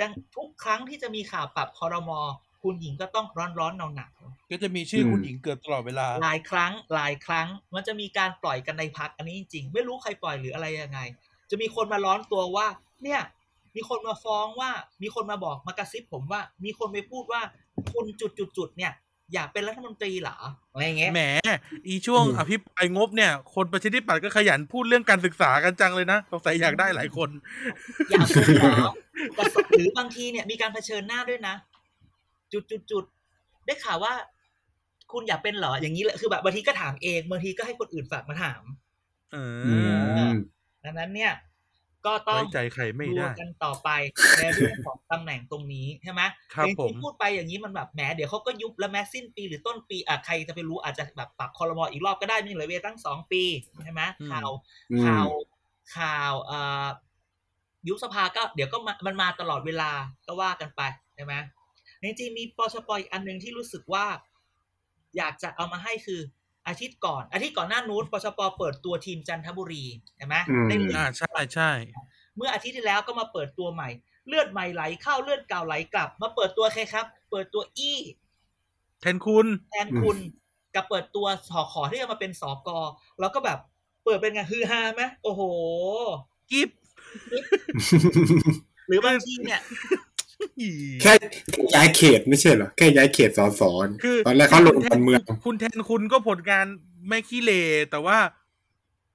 [0.00, 2.20] ยังทุกครั้งที่จะมีข่าวปรับคอรมอ
[2.62, 4.18] คุณหญิงก็ต้องร้อนร้อนหนาวหนาว
[4.50, 11.00] ก็จะมีชื่อคุณหญิงเกิดตลอดเวลาๆหลายครั้งหลายครั้ง มันจะมีการปล่อยกันในพักอันนี้จริงๆไม่รู้ใครปล่อยหรืออะไรยังไง
[11.50, 12.66] จะมีคนมาร้อนตัวว่า
[13.04, 13.20] เนี่ย
[13.76, 14.70] มีคนมาฟ้องว่า
[15.02, 17.42] มีคนมาบอกมากระซิบผมว่า มีคนไปพูดว่า
[17.92, 18.92] คุณจุดจุดจุดๆๆเนี่ย
[19.34, 20.36] อยากเป็นรัฐมนตรีเหรอ
[20.72, 21.22] อะไรอย่างเงี้ยแหม
[21.86, 27.28] อีช่วงอืมอภิปรายงบเนี่ย คนประชาธิปัตย์ก็ขยันพูดเรื่องการศึกษากันจังเลยนะสงสัยอยากได้หลายคน
[28.10, 28.92] อยากเป็นเหรอ
[29.34, 31.54] แต่สหรือบางทีเนี่ยมีการเผชิญหน้าด้วยนะ
[32.52, 33.04] จุดจุดจุด
[33.66, 34.12] ได้ข่าวว่า
[35.12, 38.62] คุณอยากเป็นเหรออย่างนี้แหละคือแบบบางทีก็ถามเองบางทีก็ให้คนอื่นฝากมาถาม
[39.32, 39.36] เอ
[39.66, 39.76] อื
[40.18, 40.34] อม
[40.84, 41.32] ดังนั้นเนี่ย
[42.06, 43.88] ก็ต้องไว้ใจใครไม่ดูได้กันต่อไป
[44.38, 46.22] ในเรื่องของตำแหน่งตรงนี้ใช่ไหม
[46.54, 53.42] ครับจงๆผมพูดไปอย่างนี้มันแบบแหมเดี๋ยวเขาก็ยุบแล้วแม้สิ้นปีหรือต้นปีอะใครจะไปรู้อาจจะแบบปรับคอรมออีกรอบก็ได้ไม่เหลือเวลาตั้งสองปี
[53.84, 54.50] ใช่ไหมข่าว
[54.92, 55.28] อืมข่าว
[55.96, 56.86] ข่าวเอ่อ
[57.88, 59.90] ยุบสภาก็เดี๋ยวก็มามันมาตลอดเวลา
[60.26, 60.82] ก็ว่ากันไป
[61.14, 61.34] ใช่ไหม
[62.02, 64.06] จริงๆมีปชปอีกอันหนึ่งที่รู้สึกว่า
[65.16, 66.20] อยากจะเอามาให้คือ
[66.68, 69.84] อาทิตย์ก่อน อาทิตย์ก่อนหน้านู้นปชปเปิดตัวทีมจันทบุรี
[70.16, 71.70] ใช่ไหมอืมได้เหรียญอ่าใช่ใช่
[72.36, 73.88] เมื่ออาทิตย์ที่แล้วก็มาเปิดตัวใหม่
[74.28, 77.98] เลือดใหม่ไหลเข้าเลือดเก่าไหลกลับ มาเปิดตัวใครครับ เปิดตัวอี้
[79.00, 80.16] แทนคุณแทนคุณ
[80.74, 82.78] กับเปิดตัวสอขอที่จะมาเป็นสอกอ
[83.20, 83.58] แล้วก็แบบ
[84.04, 85.42] เปิดเป็นไงฮือฮาไหมโอ้โห
[86.50, 86.70] กิฟ
[88.88, 89.60] หรือบางทีเนี่ย
[91.02, 91.12] แค่
[91.74, 96.66] ย้ายเขตไม่ใช่เหรอแค่ย้ายเขตสอสอนคือตอนแรกเขาลงการเมือง คุณแทนคุณก็ผลงาน
[97.08, 97.52] ไม่ขี้เล
[97.90, 98.18] แต่ว่า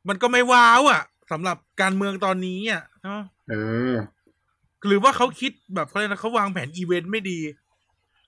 [0.07, 3.55] มันก็ไม่ว้าวอะสำหรับการเมืองตอนนี้อะเนอะเอ
[3.91, 3.95] อ
[4.85, 7.39] หรือว่าเขาคิดแบบเขาเรียกนะเขาวางแผนอีเวนต์ไม่ดี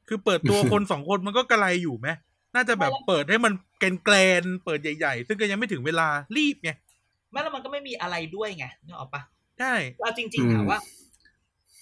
[0.07, 2.07] คือเปิดตัวคนสองคนมันก็กระไรอยู่ไหม
[2.55, 6.71] น่าจะแบบเปิดให้มันแกนแกลนๆเปิดใหญ่ๆ ซึ่งก็ยังไม่ถึงเวลารีบไง
[7.31, 9.21] ไม่แล้วมันก็ไม่มีอะไรด้วยไงนึกออกปะ
[9.59, 10.79] ใช่เอาจริงอืมๆถามว่า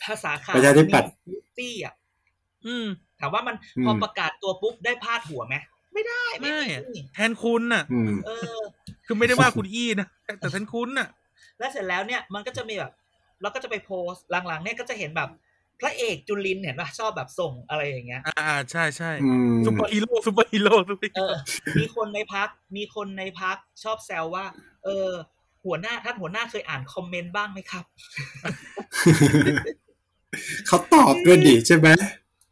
[0.04, 1.94] ภาษาข่าวประชาธิปัตย์มีตี้อะ
[2.68, 2.88] อืม
[3.20, 5.56] ถามว่ามันอืมพอประกาศตัวปุ๊บได้พาดหัวไหม
[5.94, 8.60] ไม่ได้ไม่ไม่มีแทนคุณน่ะอืมเออ
[9.06, 10.08] คือไม่ได้ว่าคุณอี้นะ
[10.40, 11.08] แต่แทนคุณน่ะ
[11.60, 12.92] แล้วเสร็จแล้วเนี่ยมันก็จะมีแบบ
[13.42, 15.30] เราก็จะไปโพสต์หลังๆเนี่ยก็จะเห็นแบบ
[15.80, 21.34] พระเอกจุลินเห็นป่ะชอบแบบส่งอะไรอย่างเงี้ย อ่าใช่ใช่อืมซูเปอร์ฮีโร่ซูเปอร์ฮีโร่ซูเปอร์ฮีเอโร่อ
[21.80, 24.46] มีคนในพรรคมีคนในพรรคชอบแซวว่า
[24.84, 25.10] เออ
[25.66, 27.86] หัวหน้าท่านหัวหน้าเคยอ่าน comment บ้างไหมครับ
[30.68, 31.88] เขาตอบด้วยดิใช่ไหม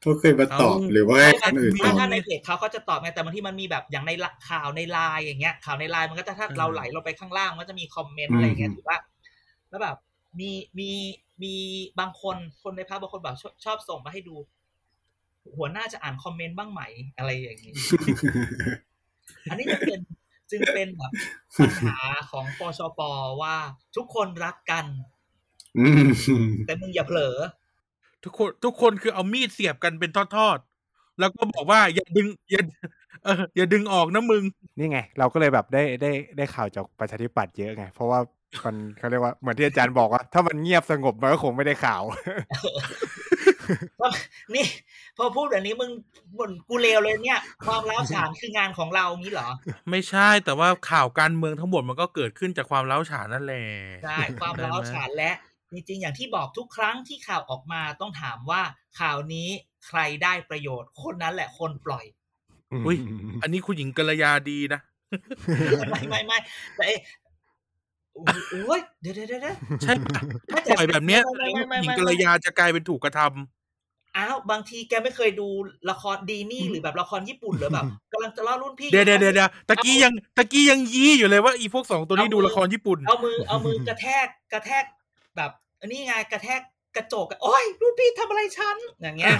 [0.01, 8.97] เขาเคยมาตอบหรือว่าให้คนอื่นตถ้าอบถ้าในเพจเขาเขาจะตอบไงแต่บางทีมันมีแบบอย่างในละข่าวในไลน์อย่างเงี้ย ข่าวในไลน์มันก็จะถ้าเราไหลลงไปข้างล่างมันก็จะมีคอมเมนต์อะไรอย่างเงี้ยถือว่า
[9.69, 9.97] แล้วแบบ
[10.39, 10.91] มีมี
[11.43, 11.53] มี
[11.99, 14.35] บางคนคนในพักบางคนแบบชอบชอบส่งมาให้ดู
[15.57, 16.81] หัวหน้าจะอ่านคอมเมนต์บ้างไหม
[17.17, 17.73] อะไรอย่างงี้
[19.49, 19.99] อันนี้จะเป็น
[20.51, 21.11] จึงเป็นแบบ
[21.57, 21.97] ปัญหา
[22.31, 23.01] ของปชป
[23.41, 23.55] ว่า
[23.95, 24.85] ทุกคนรักกัน
[25.79, 26.09] อืม
[26.65, 27.35] แต่มึงอย่าเผลอ
[28.23, 32.61] ทุกคน ทุกคนคือเอามีดเสียบกันเป็นทอดๆ แล้วก็บอกว่าอย่าดึงอย่า
[33.23, 34.43] เอออย่าดึงออกนะมึง
[34.77, 38.19] นี่ไง เราก็เลยแบบได้ได้ได้ข่าวจากประชาธิปัตย์เยอะไง เพราะว่า
[38.65, 42.01] มันเขาเรียกว่าเหมือนที่อาจารย์บอกว่า ถ้ามันเงียบสงบมันก็คงไม่ได้ข่าว
[44.55, 44.65] นี่
[45.17, 45.91] พอพูดแบบนี้มึง
[46.37, 49.49] บ่นกูเลวเลยเนี่ย ความร้าวฉานคืองานของเรางี้เหรอ
[49.89, 53.63] ไม่ใช่แต่ว่าข่าวการเมืองทั้งหมดมันก็เกิดขึ้นจากความเล้าวฉานนั่นแหละ
[54.03, 55.31] ใช่ความร้าวฉานและ
[55.73, 58.61] จริงๆ อย่างที่บอกทุกครั้งที่ข่าวออกมาต้องถามว่า
[58.99, 59.47] ข่าวนี้
[59.87, 62.05] ใครได้ประโยชน์ คนนั้นแหละคนปล่อย
[62.85, 62.97] อุ้ย
[63.41, 64.81] อันนี้คุณหญิงกัลยาดีนะ
[65.91, 66.37] ไม่ไม่ไม่
[66.75, 66.95] แต่เอ้
[68.51, 73.31] โอ้ยเดี๋ยวเดี๋ยวเดี๋ยวใช่ปะไม่ปล่อยแบบเนี้ยไม่ไม่ไม่หญิงไม่กัลยาจะกลายเป็นถูกกระทำ
[74.17, 75.47] อ้าวบางทีแกไม่เคยดู
[75.89, 84.83] ละครดีนี่หรือแบบละครญี่ปุ่นหรือแบบกำลังจะล่อรุ่นพี่เดี๋ยวเดี๋ยวเดี๋ยวเดี๋ยวตะกี้ยังตะกี้ยังยี้อยู่เลยว่าอีพวกสองตัวนี้ดูละครญี่ปุ่น เอามือเอามือกระแทกกระแทก
[85.39, 86.61] แบบอันนี้ไงกระแทก
[86.95, 89.35] กระจกอะโอ้ยรุ่นพี่ทำอะไรฉันอย่างเงี้ย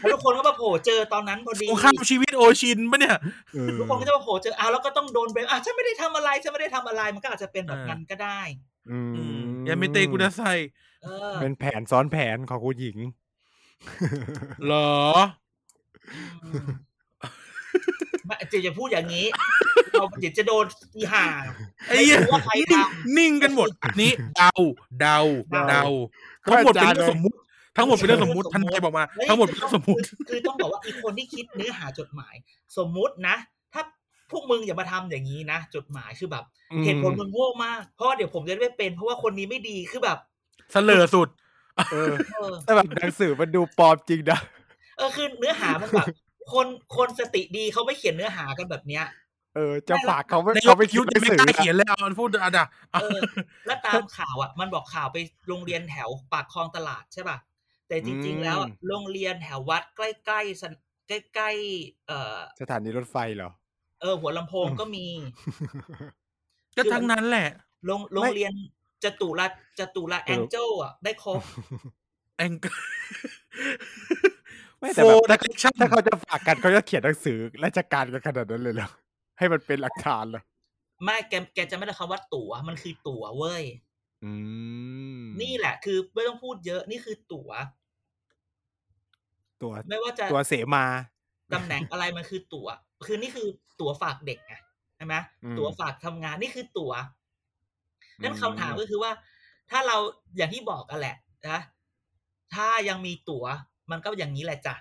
[0.00, 3.16] แล้วทุกคนก็มาโผล่เจอตอนนั้นพอดีสงครามชีวิตโอชินปะเนี่ย
[3.52, 8.40] เออทุกคนก็จะมาโผล่เจออ้าวแล้วก็ต้องโดนเบรมอะฉันไม่ได้ทำอะไรฉันไม่ได้ทำอะไรมันก็อาจจะเป็นแบบเออนั้นก็ได้
[8.90, 10.42] อืมอืมยาเมเตกุนาไซ
[11.02, 12.98] เออเป็นแผนซ้อนแผนของคุณหญิง
[14.64, 14.92] เหรอ
[16.44, 16.66] อืม
[18.26, 19.26] ไม่เจจะพูดอย่างนี้
[20.00, 20.64] เราเดี๋ยวจะโดน
[20.96, 21.24] อีห่า
[21.88, 22.74] ไอ้เหี้ยไม่รู้ว่าใครท
[23.18, 23.68] นิ่งกันหมด
[24.00, 24.52] นี้เดา
[25.00, 25.18] เดา
[25.50, 25.84] เดาเดา
[26.46, 27.36] ทั้งหมดเป็นเรื่องสมมุติ
[27.76, 32.34] ทั้งหมดเป็นเรื่องสมมุติท่านนายบอกมาเฮ้ยทั้งหมดเป็นเรื่องสมมุติคือคือต้องบอกว่าอีกคนที่คิดเนื้อหาจดหมาย
[32.78, 33.36] สมมุตินะ
[33.72, 33.82] ถ้า
[34.30, 40.18] พวกมึงอย่ามาทำอย่างนี้นะ จดหมายคือแบบอืมเหตุผลมึงโง่มาก เพราะว่าเดี๋ยวผมจะได้ไม่เป็น เพราะว่าคนนี้ไม่ดีคือแบบ
[40.72, 41.28] เสลอสุด
[41.92, 44.38] เออเออแต่แบบหนังสือมันดูปลอมจริงนะ
[44.96, 46.06] เออคือเนื้อหามันแบบ
[46.52, 49.04] คนคนสติดีเขาไม่เขียนเนื้อหากันแบบเนี้ย
[49.56, 53.20] เออจะฝากเขาไม่นายเขากไม่ยุทคิธดหยันังงไม่สือกล้าเขียนเลยเอาพูดอะดะเออ
[53.66, 55.16] แล้วตามข่าวอะ มันบอกข่าวไป
[55.48, 57.36] โรงเรียนแถวปากคลองตลาดใช่ป่ะ
[57.88, 60.72] แต่จริง ๆ แล้วอะโรงเรียนแถววัดใกล้ๆสัน
[61.08, 63.50] ใกล้ๆเอ่อสถานีรถไฟเหรอ
[64.00, 65.06] เออ หัวลำโพงก็มี
[66.76, 67.48] ก็ทั้งนั้นแหละ
[67.84, 68.52] โรงโรงเรียน
[69.04, 71.40] จตุรัสจตุรัสเอแอองเจิลอะได้ครบ
[72.38, 72.66] แองเก
[74.78, 78.88] ไม่แต่แบบโฟร์ถ้า direction ถ้าเขาจะฝากกันเขาจะเขียนหนังสือราชการกันขนาดนั้นเลยเหรอ
[79.40, 80.42] ให้มันเป็นหลักฐานเหรอ
[81.04, 83.64] ไม่แกแกจะไม่ได้คำว่าตั๋ว มันคือตั๋วเว้ย
[84.24, 84.32] อื
[85.22, 87.50] มนี่แหละ คือไม่ต้องพูดเยอะนี่คือตั๋ว
[89.62, 90.84] ตัวไม่ว่าจะตัวเสมา
[91.54, 92.68] ตำแหน่งอะไรมันคือตั๋ว
[93.06, 93.46] คือนี่คือ
[93.80, 94.54] ตั๋วฝากเด็กไง
[94.96, 96.92] ใช่ไหมอืมตั๋วฝากทำงานนี่คือตั๋ว
[98.22, 99.12] นั่นอืมคำถามก็คือว่า
[99.70, 99.96] ถ้าเรา
[100.36, 101.16] อย่างที่บอกกันแหละ
[101.48, 101.58] นะ
[102.54, 103.44] ถ้ายังมีตั๋ว
[103.90, 104.74] มันก็อย่างนี้แหละจ้ะ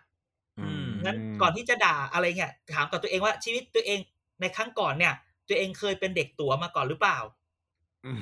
[0.60, 4.00] อืมงั้นก่อนที่จะด่าอะไรเงี้ยถามกับตัวเองว่าชีวิตตัวเอง
[4.42, 5.14] ในครั้งก่อนเนี่ย
[5.48, 7.18] ตัวเองเคยเป็นเด็กตั๋วมาก่อนหรือเปล่า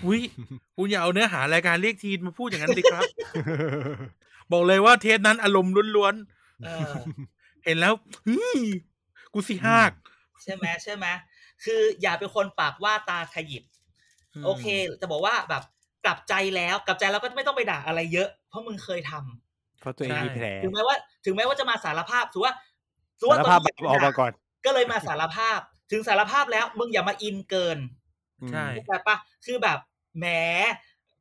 [0.05, 0.21] อุ้ย
[0.75, 3.03] คุณอย่าเอาเนื้อหารายการเรียกทีนมาพูดอย่างนั้นสิครับ
[4.51, 6.15] บอกเลยว่าเทปนั้นอารมณ์ล้วน
[6.65, 7.93] เออๆเห็นแล้ว
[8.27, 8.59] ฮึ่ย
[9.33, 9.91] กูสิหาก
[10.43, 11.05] ใช่ไหมใช่ไหม
[11.63, 13.63] คืออย่าเป็นคนปากว่าตาขยิบ
[14.45, 14.65] โอเค
[15.01, 15.63] จะบอกว่าแบบ
[16.05, 22.53] กลับใจแล้วกลับใจแล้วก็ไม่ต้องไปด่าอะไรเยอะ เพราะมึงเคยทำเพราะตัวเองมีแผลถึงแม้ว่า ถึงแม้ว่าจะมาสารภาพถือว่า
[23.19, 24.31] ถือสารภาพตแบบออกมาก่อน
[24.65, 25.59] ก็เลยมาสารภาพ
[25.91, 27.77] ถึงสารภาพแล้ว มึงอย่ามาอินเกิน
[28.51, 29.77] ใช่เข้าใจปะคือแบบ
[30.17, 30.25] แหม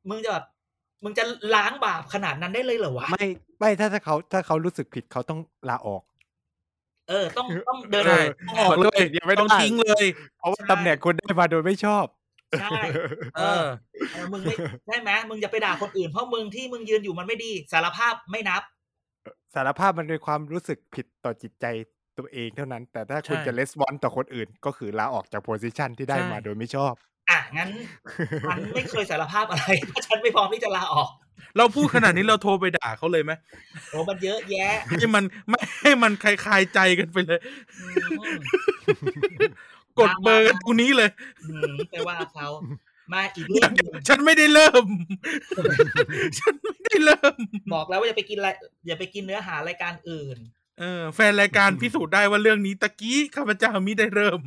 [0.09, 0.45] มึงจะแบบ
[1.03, 1.23] มึงจะ
[1.55, 3.27] ล้างบาปขนาดนั้นได้เลยเหรอวะไม่
[3.59, 6.03] ไม่ถ้าถ้าเขาถ้าเขารู้สึกผิดเขาต้องลาออก
[7.09, 10.05] เออ ต้องต้องเดินใช่ต้องออกเลยยังไม่ได้ต้องทิ้งเลย
[10.37, 12.05] เพราะว่าตำแหน่งคุณได้มาโดยไม่ชอบ
[12.61, 12.79] ใช่
[13.37, 13.65] เออ
[14.11, 18.61] เออมึงไม่ใช่ไหมมึงอย่าไปด่าคนอื่นเพราะมึงที่มึงยืนอยู่มันไม่ดี สารภาพไม่นับ
[19.55, 21.65] สารภาพมันเป็นความรู้สึกผิดต่อจิตใจ
[22.19, 26.93] ตัวเองเท่านั้น แต่ถ้าคุณใช่จะレスปอนต่อคนอื่น ก็คือลาออกจากโพสิชันที่ได้ใช่มาโดยไม่ชอบ
[27.29, 27.69] อะงั้น
[28.49, 31.09] ฉันไม่เคยสารภาพอะไรเพราะฉันไม่พร้อมที่จะลาออก
[31.57, 33.31] เราพูดขนาดนี้เราโทรไปด่าเขาเลยไหม
[33.91, 37.39] โอ้มันเยอะแยะให้มันไม่ให้มันคลายๆใจกันไปเลย
[37.79, 38.19] อืม
[39.99, 41.09] กดเบอร์กันตรงนี้เลย
[41.49, 42.47] อืมไปว่าเขา
[43.13, 44.85] มาอีกเรื่องหนึ่งฉันไม่ได้เริ่ม
[46.39, 47.35] ฉันไม่ได้เริ่ม
[47.73, 48.49] บอกแล้วว่าอย่าไปกินอะไร
[48.87, 50.37] อย่าไปกินเนื้อหารายการอื่น
[50.79, 54.39] เออแฟนรายการพิสูจน์ได้ว่าเรื่องนี้ตะกี้ข้าพเจ้ามิได้เริ่ม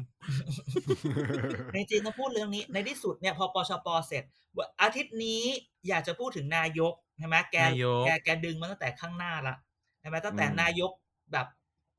[1.73, 4.25] ในจริงๆต้องพูดเรื่องนี้ในที่สุดเนี่ยพอปชปเสร็จ
[4.57, 5.43] ว่าอาทิตย์นี้
[5.89, 9.55] อยากจะพูดถึงนายกใช่ไหมแกนายกแกแกดึงมาตั้งแต่ข้างหน้าละ
[10.01, 10.91] ใช่ไหมตั้งแต่อืมนายก
[11.33, 11.47] แบบ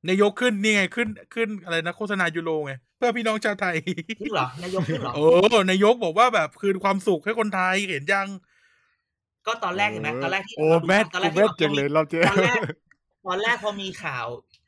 [0.10, 3.76] นายกขึ้นนี่ไงขึ้นขึ้นอะไรนะโฆษณายูโรไงเพื่อพี่น้องชาวไทย
[4.20, 5.26] ขึ้นเหรอนายกขึ้นเหรอโอ้
[5.72, 8.28] นายกบอกว่าแบบคืนความสุขให้คนไทยเห็นยัง
[9.48, 12.60] ก็ตอนแรกเห็นไหมตอนแรกที่โอ้แม่ตอนกูแรกที่แม่บอกจังเลยเราเจอตอนแรก
[13.26, 14.26] ตอนแรกพอมีข่าว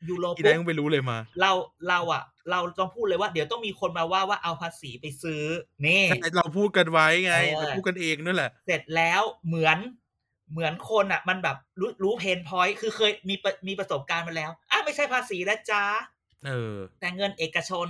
[0.08, 1.52] ยูโรอีปุ๊แดบงไม่รู้เลยมา เรา
[1.88, 5.44] เราอะ เราต้องพูดเลยว่าเดี๋ยวต้องมีคนมาว่าว่าเอาภาษีไปซื้อ
[5.86, 9.78] นี่ใช่เราพูดกันไว้ไงเออเราพูดกันเองนั่นแหละ เสร็จแล้วเหมือน
[10.52, 15.84] เหมือนคนอะ มันแบบรู้รู้เพนพอยต์คือเคยมีประมีประสบการณ์มาแล้วอะไม่ใช่ภาษีนะจ๊ะ
[16.46, 17.88] เออ แต่เงินเอกชน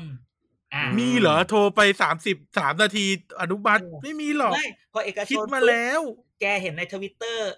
[0.75, 3.07] อ่ามีเหรอโทรไปสามสิบสามนาที
[3.41, 6.01] อนุมัติเออไม่มีหรอกไม่พอเอกชนคิดมาแล้ว
[6.41, 7.51] แกเห็นในทวิตเตอร์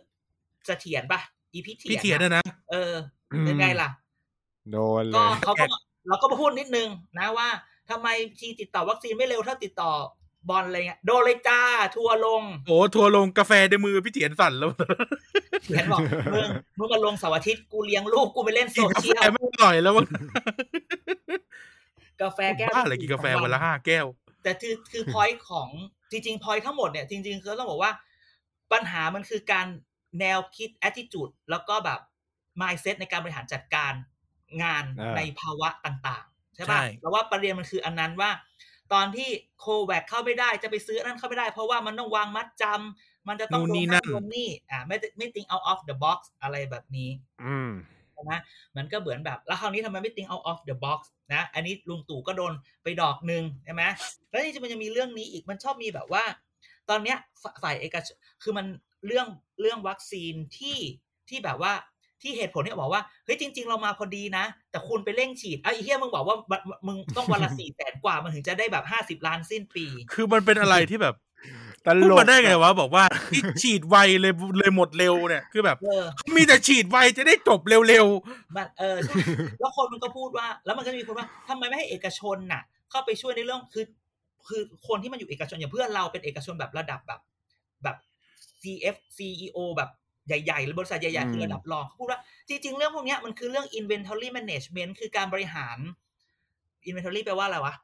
[0.67, 1.21] เสถียรป่ะ
[1.53, 2.95] อีพิเถียรพี่เถียนอะนะนะเออ
[3.45, 3.89] เป็นไงล่ะ
[4.71, 5.79] โดนเลก็ยเขาก็มา
[6.09, 6.89] เราก็มาพูดนิดนึง
[7.19, 7.49] นะว่า
[7.91, 9.91] ทำไมทีติดต่อวัคซีนไม่เร็วเท่าติดต่อ
[10.49, 11.61] บอลอะไรเงี้ยโดนเลยจ้า
[11.97, 14.71] ทัวร์ลงโอ้ทัวร์ลงกาแฟในมือพี่เถียนสั่นแล้ว
[15.65, 16.01] เขียนบอก
[16.35, 20.07] มึงมึงมาลงเสาร์อาทิตย์กูเลี้ยงลูกกูไปเล่นโซกินกาเชียแฟลไม่อร่อยแล้วมั้ง
[22.23, 24.07] กาแฟแก้วบ้าอะไรกินกาแฟวันละห้าแก้ว
[24.43, 25.69] แต่คือคือพอยต์ของ
[26.11, 27.93] จริงๆพอยต์ทั้งหมดเนี่ยจริงๆคือต้องบอกว่า
[28.73, 29.67] ปัญหามันคือการ
[30.21, 32.01] แนวคิด attitude แล้วก็แบบ
[32.61, 33.93] mindset ในการบริหารจัดการ
[34.63, 38.31] งานอ่าในภาวะต่างๆใช่ใช่ป่ะแล้วว่าประเด็นมันคืออันนั้นว่า
[38.93, 47.11] ตอนที่โควิดเข้าไม่ได้จะไปซื้ออันนั้นเข้าไม่ได้ เพราะว่ามันต้องวางมัดจำมันจะต้องนู่นโดนี่นนั่นั่นนโดนนี่อ่าไม่ไม่ think out of the box อะไรแบบนี้
[47.45, 47.73] อืม
[48.31, 48.41] นะ
[48.77, 51.01] มันก็เหมือนแบบ แล้วคราวนี้ทำไมไม่ think out of the box
[51.35, 52.53] นะ อันนี้ลุงตู่ก็โดน
[52.83, 53.83] ไปดอกหนึ่งใช่ไหม
[54.31, 56.25] แล้วนี่จะมันจะมีเรื่องนี้อีกมันชอบมีแบบว่า
[56.91, 58.67] ตอนเนี้ยฝฝ่ายเอกชนคือมัน
[59.07, 59.29] เรื่อง
[59.61, 60.79] เรื่องวัคซีนที่
[61.29, 61.73] ที่แบบว่า
[62.23, 71.15] ที่เหตุผลเนี่ยบอกว่าเฮ้ยจริง ๆ เรามาพอดีนะ แต่คุณไปเร่งฉีดไอ้เฮียมึงบอกว่าวันมึงต้องวันละสี่แสนกว่ามันถึงจะได้แบบห้าสิบล้านสิ้นปี คือมันเป็นอะไรที่แบบ
[71.87, 76.05] ตพูดลกมาได้ไงวะบอกว่าที่ฉีดไวเลยเลยหมดเร็วเนี่ยคือแบบเออ
[76.37, 78.07] มีแต่ฉีดไวจะได้จบเร็ว
[78.57, 79.15] มันเออใช่
[79.61, 83.85] แล้วคนมันก็พูดว่า แล้วมันก็จะมีคนว่าทำไมไม่ให้เอกชนน่ะ เข้าไปช่วยในเรื่องคือ
[84.49, 87.36] คือคนที่มันอยู่เอกชนอย่างเพื่อนเราเป็นเอกชนแบบระดับแบบแบบ
[88.63, 89.91] CF CEO แบบ
[90.27, 95.79] ใหญ่ๆหรือบริษัทใหญ่ๆคือระดับรองเขาพูดว่าจริงๆ เรื่องพวกเนี้ยมันคือเรื่อง inventory management คือการบริหาร
[96.89, 97.75] inventory แปลว่าอะไรวะ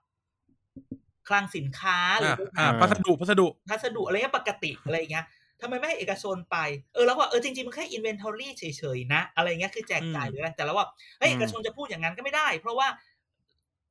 [1.29, 5.27] คลังสินค้าๆหรือ่าออ่าพัสดุพัสดุพัสดุอะไรเงี้ยปกติอะไรอย่างเงี้ย
[5.61, 6.57] ทำไมไม่ให้เอกชนไป
[6.95, 8.65] เออแล้วว่าเออจริงๆ มันแค่ inventory เฉ
[8.97, 10.87] ยๆนะ อะไรเงี้ยคือแจกจ่ายอืมหรืออะไรแต่แล้วว่า
[11.19, 12.89] เฮ้ยอืมเอกชนจะพูดอย่างนั้นก็ไม่ได้ เพราะว่า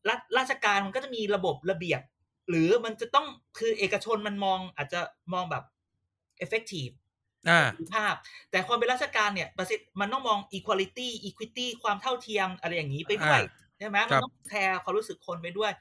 [0.10, 2.02] รัฐราชการมันก็จะมีระบบระเบียบ
[2.50, 3.26] หรือมันจะต้อง
[3.60, 5.00] คือเอกชนมันมองอาจจะ
[5.34, 5.64] มองแบบ
[6.46, 6.94] effective
[7.50, 8.14] อ่าประสิทธิภาพ
[8.52, 15.72] แต่ความเป็นราชการเนี่ยประสิทธิมันต้องมอง equality equity ความเท่าเทียมอะไรอย่างนี้ไปด้วยอ่าใช่ไหมครัมันบต้องแคร์ความรู้สึกคนไปด้วย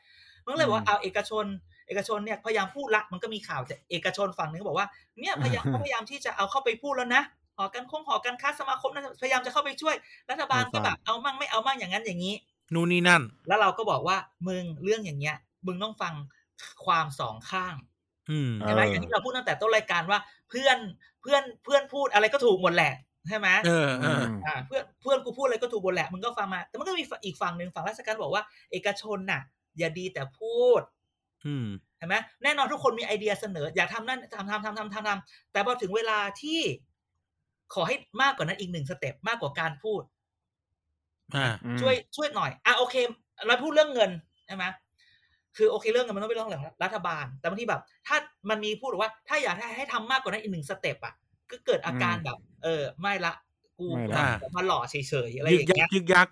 [0.44, 1.46] มันก็เลยบอกว่าอืมเอาเอกชน
[1.88, 4.88] เอกชนเนี่ยพยายามพูดละมันก็มีข่าวจากเอกชนฝั่งหนึงก็บอกว่า
[5.20, 7.22] เนี่ยพยายามพยายามที่จะเอาเข้าไปพูดแล้วนะ
[7.56, 9.94] หอการคงหอการค้าสมาคมนั้นพยายามจะเข้าไปช่วย
[10.30, 12.34] รัฐบาลก็แบบเอามั่งไม่เอามั่งอย่างนั้นอย่างนี้
[12.74, 14.16] นู่นนี่นั่น แล้วเราก็บอกว่า
[14.48, 15.36] มึงเรื่องอย่างเงี้ย
[15.66, 16.14] มึงต้องฟัง
[16.84, 17.89] ความสองข้างอืม
[18.64, 20.18] ใช่ไหมเออออย่างที่เราพูดตั้งแต่ต้นรายการว่า
[20.51, 20.78] เพื่อน
[21.22, 22.93] เพื่อนเพื่อนพูดอะไรก็ถูกหมดแหละ
[23.28, 29.41] ใช่ไหมเออเอออ่าเพื่อนเพื่อนกูพูดอะไรก็ถูกหมดแหละมึงก็ฟังมา แต่มันก็มีอีกฝั่งหนึ่งฝั่งราชการบอกว่า เอกชนน่ะ
[29.78, 30.83] อย่าดีแต่พูด
[31.47, 31.66] อืม
[31.99, 36.61] เห็นไหมแน่นอนทุกคนมีไอเดียเสนอ อยากทำนั่นทำทำทำทำทำทำแต่พอถึงเวลาที่
[37.74, 40.03] ขอให้มากกว่านั้นอีกหนึ่ง step มากกว่าการพูด
[41.35, 42.95] อ่าอืมช่วยช่วยหน่อย อะโอเค
[43.47, 44.11] เราพูดเรื่องเงิน
[44.47, 44.64] ใช่ไหม
[45.57, 48.16] คือโอเคเรื่องเงินมันต้องเป็นเรื่องของรัฐบาล แต่บางทีแบบ ถ้า
[48.51, 51.14] มันมีพูดว่า ถ้าอยากให้ให้ทำมากกว่านั้นอีกหนึ่ง step อะ
[51.51, 53.32] ก็เกิดอาการแบบ เออ ไม่ละ
[53.78, 54.22] กูไม่ละ
[54.57, 54.94] มาหล่อเฉ
[55.28, 56.28] ยๆอะไรอยึกย่างยักเงี้ยยึกยัก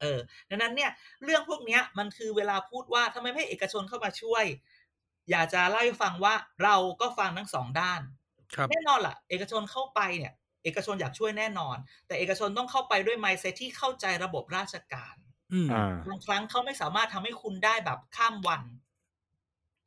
[0.00, 0.18] เออ
[0.50, 0.90] ดังนั้นเนี่ย
[1.24, 4.44] เรื่องพวกเนี้ยมันคือเวลาพูดว่าทำไมไม่ให้เอกชนเข้ามาช่วย
[5.30, 6.34] อยากจะเล่าให้ฟังว่า
[6.64, 8.00] เราก็ฟังทั้งสองด้าน
[8.54, 10.32] ครับแน่นอนล่ะ เอกชนเข้าไปเนี่ย
[10.64, 15.28] เอกชนอยากช่วยแน่นอน แต่เอกชนต้องเข้าไปด้วย mindset ที่เข้าใจระบบราชการอืมอ่า
[16.06, 18.62] บางครั้งเขาไม่สามารถทำให้คุณได้แบบข้ามวัน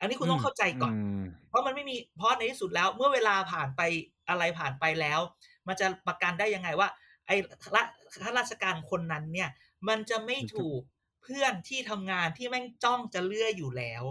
[0.00, 3.80] อันนี้คุณต้องอืมเข้าใจก่อนอืมเพราะมันไม่มีเพราะในที่สุดแล้ว เมื่อเวลาผ่านไป
[4.28, 5.20] อะไรผ่านไปแล้ว
[5.66, 6.88] มันจะประกันได้ยังไงว่า
[7.26, 7.36] ไอ้
[7.74, 7.82] ละ
[8.22, 9.50] ข้าราชการคนนั้นเนี่ย
[9.88, 10.80] มันจะไม่ถูก
[11.22, 14.02] เพื่อนที่ทำงานที่แม่งจ้องจะเลื่อยอยู่แล้ว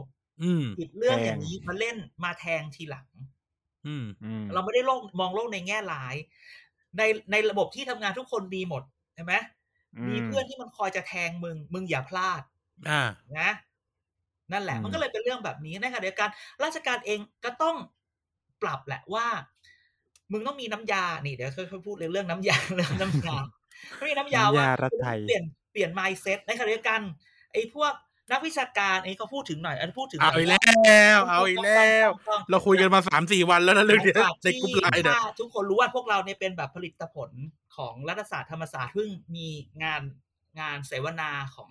[0.41, 3.07] อืมหยิบเรื่องแทงอย่างนี้มาเล่นมาแทงทีหลัง
[3.85, 6.15] อืมอืมเราไม่ได้โลกมองโลกในแง่ร้าย
[6.97, 7.01] ใน
[7.31, 8.83] ในระบบที่ทำงานทุกคนดีหมด
[9.15, 9.33] ใช่ไหม
[10.09, 12.41] มีเพื่อนที่มันคอยจะแทงมึง มึงอย่าพลาด
[12.89, 13.01] อ่า
[13.39, 13.51] นะ
[14.51, 16.29] นั่นแหละอืมมันก็เลยเป็นเรื่องแบบนี้ในขณะเดียวกัน
[16.63, 17.75] ราชการเองก็ต้อง
[18.61, 19.27] ปรับแหละว่า
[20.31, 23.37] มึงต้องมีน้ำยา นี่เดี๋ยวค่อยๆพูดเรื่องน้ำยาเรื่องน้ำยา
[23.97, 27.01] ไม่มีน้ำยาน้ำว่ายารัฐไทยเปลี่ยนเปลี่ยน mindset ในขณะเดียวกัน
[27.51, 27.93] ไอ้พวก
[28.31, 37.31] นักวิชาการไอ้เขาพูดถึงหน่อย อันนพูดถึงเอาอีกแล้ว เอาอีกแล้วต้องเราคุยกันมาสามสี่วันแล้วนะเรื่องเนี้ยหลังจากในกลุ่มไลน์เนี่ยถ้าทุกคนรู้ว่าพวกเราเนี่ยเป็นแบบผลิตผล
[37.77, 39.47] ของรัฐศาสตร์ธรรมศาสตร์เพิ่งมี
[39.83, 40.01] งาน
[40.59, 41.69] งานเสวนาของ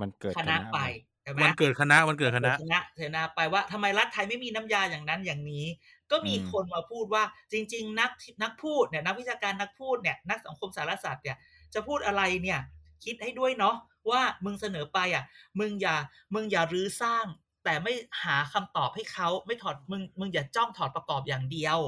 [0.00, 0.78] มันเกิดคณะไป
[1.22, 5.66] ใช่ไหมวันเกิดคณะวันเกิดคณะคณะเสวนาไปว่าทำไมรัฐไทยไม่มีน้ำยาอย่างนั้นอย่างนี้
[6.10, 7.22] ก็มีคนมาพูดว่า
[7.52, 8.10] จริง ๆ นัก
[8.42, 11.36] นักพูดเนี่ยนักวิชาการนักพูดเนี่ยนักสังคมสารศาสตร์เนี่ย
[11.74, 12.60] จะพูดอะไรเนี่ย
[13.04, 13.74] คิดให้ด้วยเนาะ
[14.10, 15.24] ว่ามึงเสนอไปอะ
[15.60, 15.96] มึงอย่า
[16.34, 17.26] มึงอย่ารื้อสร้าง
[17.64, 17.92] แต่ไม่
[18.22, 21.80] หาคำตอบให้เขาไม่ถอดมึงมึงอย่าจ้องถอดประกอบอย่างเดียว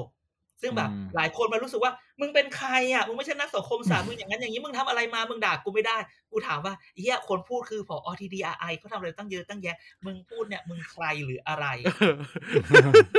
[0.63, 5.97] ซึ่งแบบอืมหลายคนมารู้สึกว่า มึงเป็นใครอะมึงไม่ใช่นักสังคมศาสตร์มึงอย่างนั้นอย่างนี้มึงทำอะไรมามึงด่ากูไม่ได้
[6.31, 11.65] กูถามว่าเฮียคนพูดคือพอทีดีไอเขาทำอะไรตั้งเยอะตั้งแยะ มึงพูดเนี่ยมึงใครหรืออะไร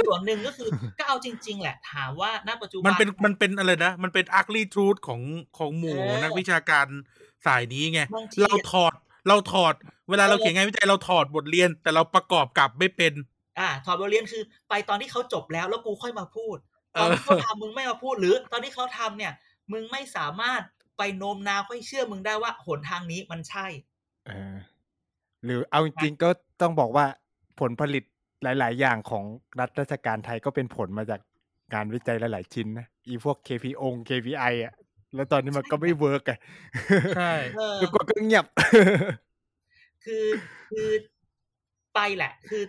[0.07, 5.21] ส่วนหนึ่งก็คือก็เอาจริง ๆ แหละ ถามว่าณปัจจุบันมันเป็นมันเป็นอะไรนะ มันเป็น ugly truth ของ
[5.59, 6.87] ของหมู่เออนักวิชาการ
[7.47, 8.93] สายนี้ไงบางทีเราถอด
[9.29, 9.75] เราถอด
[10.11, 13.13] เวลาเราเออเขียนงานวิจัยเราถอดบทเรียน แต่เราประกอบกลับไม่เป็น
[13.59, 16.57] อ่า ถอดบทเรียนคือ ไปตอนที่เขาจบแล้วแล้วกูค่อยมาพูด
[16.95, 19.33] เอตออนที่เขาทำมึงไม่มาพูดหรือ ตอนที่เขาทำเนี่ย
[19.73, 20.63] มึงไม่สามารถ
[20.99, 23.67] ไปโน้มน้าวให้เชื่อมึงได้ว่าหนทางนี้มันใช่
[24.27, 24.55] เออ
[25.45, 26.29] หรือเอาจริงๆก็
[26.61, 27.07] ต้องบอกว่า
[27.61, 28.05] ผลผลิต
[28.43, 29.25] หลาย ๆ อย่างของ
[29.61, 31.21] รัฐราชการไทยก็เป็นผลมาจาก
[31.75, 34.73] การวิจัยหลาย ๆ ชิ้นนะ อีพวก KPO KPI อะ
[35.15, 36.39] แล้วตอนนี้มันก็ไม่เวิร์กอะ
[37.17, 38.47] ใช่เออทุกคนก็เงียบ
[40.05, 40.27] คือ
[40.71, 40.89] คือ
[41.95, 42.65] ไปแหละ คือ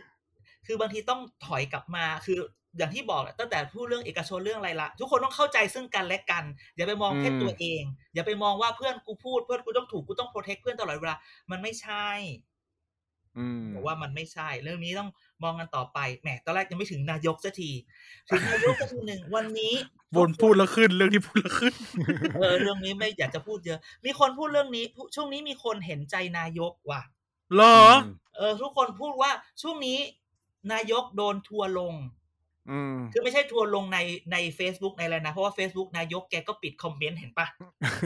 [0.66, 2.40] คือบางทีต้องถอยกลับมา คือ
[2.78, 6.44] อย่างที่บอกแหละตั้งแต่พูดเรื่องเอกชนเรื่องอะไรละทุกคนต้องเข้าใจซึ่งกันและกัน
[6.76, 7.84] อย่าไปมองแค่อืมตัวเอง
[8.14, 11.18] อย่าไปมองว่าเพื่อนกูพูดเพื่อนกูต้องถูกกูต้องโปรเทคเพื่อนตลอดเวลา
[11.52, 12.08] มันไม่ใช่
[13.38, 15.10] อืมบอกว่ามันไม่ใช่ เรื่องนี้ต้อง
[15.44, 17.72] มองกันต่อไปแหมตอนแรกยังไม่ถึงนายกสักที
[18.30, 19.74] ถึงนายกสักทีหนึ่งวันนี้
[20.16, 21.74] วนพูดแล้วขึ้นเรื่องที่พูดแล้วขึ้น
[22.40, 24.86] เออเรื่องนี้ไม่อยากจะพูดเยอะ มีคนพูดเรื่องนี้
[25.16, 27.02] ช่วงนี้มีคนเห็นใจนายกว่ะ
[27.56, 27.78] เหรอ
[28.38, 29.32] เออ ทุกคนพูดว่า
[29.62, 30.00] ช่วงนี้
[30.74, 31.94] นายกโดนทัวร์ลง
[32.72, 34.00] อืมคือไม่ใช่ทัวร์ลงใน
[34.32, 37.48] ใน Facebook ในอะไรนะ เพราะว่า Facebook นายกแกก็ปิดคอมเมนต์เห็นปะ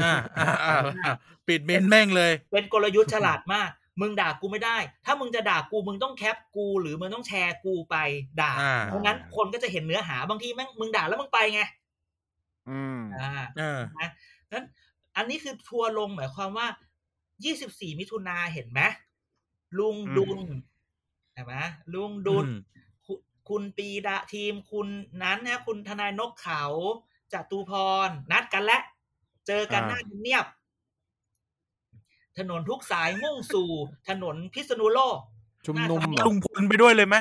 [0.04, 1.14] อ่าอ่าอ่าอ่า
[1.48, 3.70] ปิดเมนแม่งเลย เป็นกลยุทธ์ฉลาดมาก
[4.02, 7.96] มึงด่ากูไม่ได้ ถ้ามึงจะด่ากูมึงต้องแคปกู หรือมึงต้องแชร์กูไป
[8.42, 11.62] ด่าอ่าเพราะงั้นคนก็จะเห็นเนื้อหาบางทีแม่งมึงด่าแล้วมึงไปไง
[12.70, 14.10] อืม อ่าเออนะ
[14.52, 14.66] นั้น
[15.16, 16.68] อันนี้คือทัวร์ลงหมายความว่า
[17.34, 18.82] 24 มิถุนาเห็นไหม
[19.80, 20.40] ลุงอืมดุล
[21.34, 21.56] เห็นไหม
[21.94, 22.60] ลุงดุลอืม
[23.06, 23.14] คุ
[23.50, 24.88] คุณปีดาทีมคุณ
[25.24, 26.64] นั้นนะคุณทนายนกเขา
[27.34, 27.72] จตุพ
[28.08, 28.84] รนัดกันแล้ว
[29.48, 30.46] เจอกันหน้าทำเนียบ
[32.38, 33.70] ถนนทุกสายมุ่งสู่
[34.10, 35.18] ถนนพิษณุโลก
[35.66, 37.16] ชุมนุมน่าเหรจะอลุงพลไปด้วยเลยไหม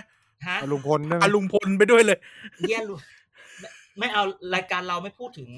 [0.46, 2.18] ฮะเอาลุงพลด้วยไหมอาลุงพลไปด้วยเลย
[2.68, 2.94] เยี่ยลุ
[3.60, 4.22] ไม่ไม่เอา
[4.54, 5.50] รายการเราไม่พูดถึง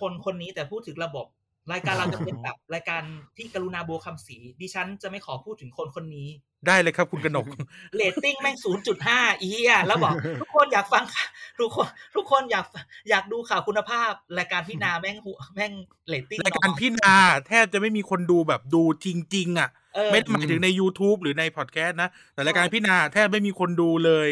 [0.00, 1.26] คนคนนี้แต่พูดถึงระบบ
[1.72, 3.02] รายการเราจะเป็นแบบรายการ
[3.36, 6.28] ที่กรุณาบัวคำศรีดิฉันจะไม่ขอพูดถึงคนคนนี้
[6.66, 7.46] ได้เลยครับคุณกนก
[7.94, 11.28] เรตติ้งแม่งศูนย์จุดห้าอีเหี้ยแล้วบอก ทุกคนอยากฟังข่าว
[11.60, 12.66] ทุกคน ทุกคนอยาก
[13.10, 15.72] อยากดูข่าวคุณภาพรายการพี่นาแม่งหัวแม่ง
[16.08, 17.14] เรตติ้งรายการน้อยพี่นา
[17.48, 24.28] แทบจะไม่มีคนดูแบบดูจริง ๆ อะเออไม่ได้หมายถึงใน YouTube หรือในพอดแคสต์นะ แต่รายการพี่นาแทบไม่มีคนดูเลย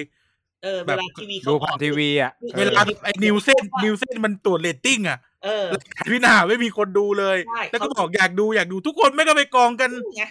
[0.63, 10.25] เออแบเวบลาทีวีดูเขาอผ่าอนกทีวีอะเออเวลาไอ้ Nielsen Nielsen มันตรวจเรตติ้งอะเออรายการพี่นาไม่มีคนดูเลยใช่แล้วก็เขาบอกอยากดูอยากดูทุกคนไม่ก็ไปกองกันไง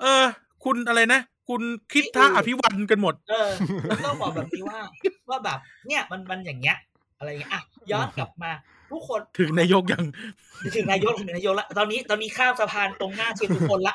[0.00, 0.24] เออ
[0.64, 3.50] คุณอะไรนะ คุณคิดท่าอภิวันกันหมด เออ
[3.88, 4.80] แล้วต้องบอกแบบนี้ว่า
[5.30, 6.76] ว่าแบบ เนี่ยมันมันอย่างเงี้ย
[7.18, 8.50] อะไรอย่างเงี้ยอะย้อนกลับมา
[8.90, 10.04] ทุกคนถึงนายกยัง
[10.76, 13.94] ถึงนายกถึงนายกละตอนนี้ตอนนี้ข้ามสะพานตรงหน้าเชียงทุกคนละ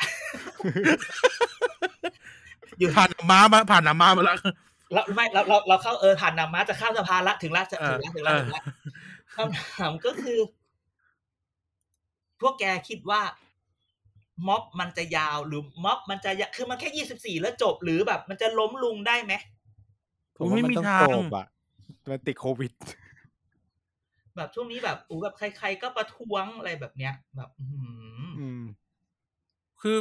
[2.80, 4.38] อยู่ผ่านม้ามาผ่านน้ำม้ามาแล้ว
[4.94, 8.64] เราไม่เราเราเราเข้าเออผ่านนำมาจะข้ามสะพานละถึงละถึงละถึงละเออถึงละ
[9.36, 10.40] คำถามก็คือ
[12.42, 13.22] พวกแกคิดว่า
[14.48, 19.34] ม็อบมันจะยาวหรือม็อบมันจะยะคือมันแค่ยี่สิบสี่แล้วจบหรือแบบ มันจะล้มลุงได้ไหม
[20.38, 21.48] ผมว่าไม่มันมีต้องทางจบอะ
[22.10, 22.72] มันติดโควิด
[24.36, 28.64] แบบช่วงนี้แบบอูแบบใคร ๆ ก็ประท้วงอะไรแบบเนี้ย แบบอื้อหืออืม
[29.82, 29.98] คือ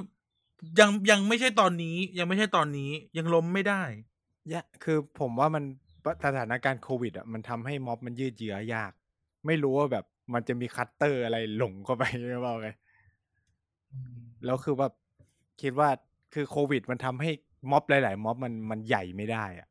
[0.80, 3.82] ยังยังไม่ใช่ตอนนี้ ยังไม่ใช่ตอนนี้ ยังล้มไม่ได้
[4.52, 5.64] ยะคือผมว่ามัน
[6.24, 8.92] สถานการณ์โควิด อะ มันทำให้ม็อบมันยืดเยื้อยาก
[9.46, 10.04] ไม่รู้ว่าแบบ
[10.34, 12.68] มันจะมีคลัสเตอร์อะไรหลงเข้าไปหรือเปล่าไง
[14.44, 14.88] แล้วคือว่า
[15.62, 15.88] คิดว่า
[16.34, 17.30] คือโควิดมันทำให้
[17.70, 19.68] ม็อบหลาย ๆ ม็อบมันมันใหญ่ไม่ได้อะ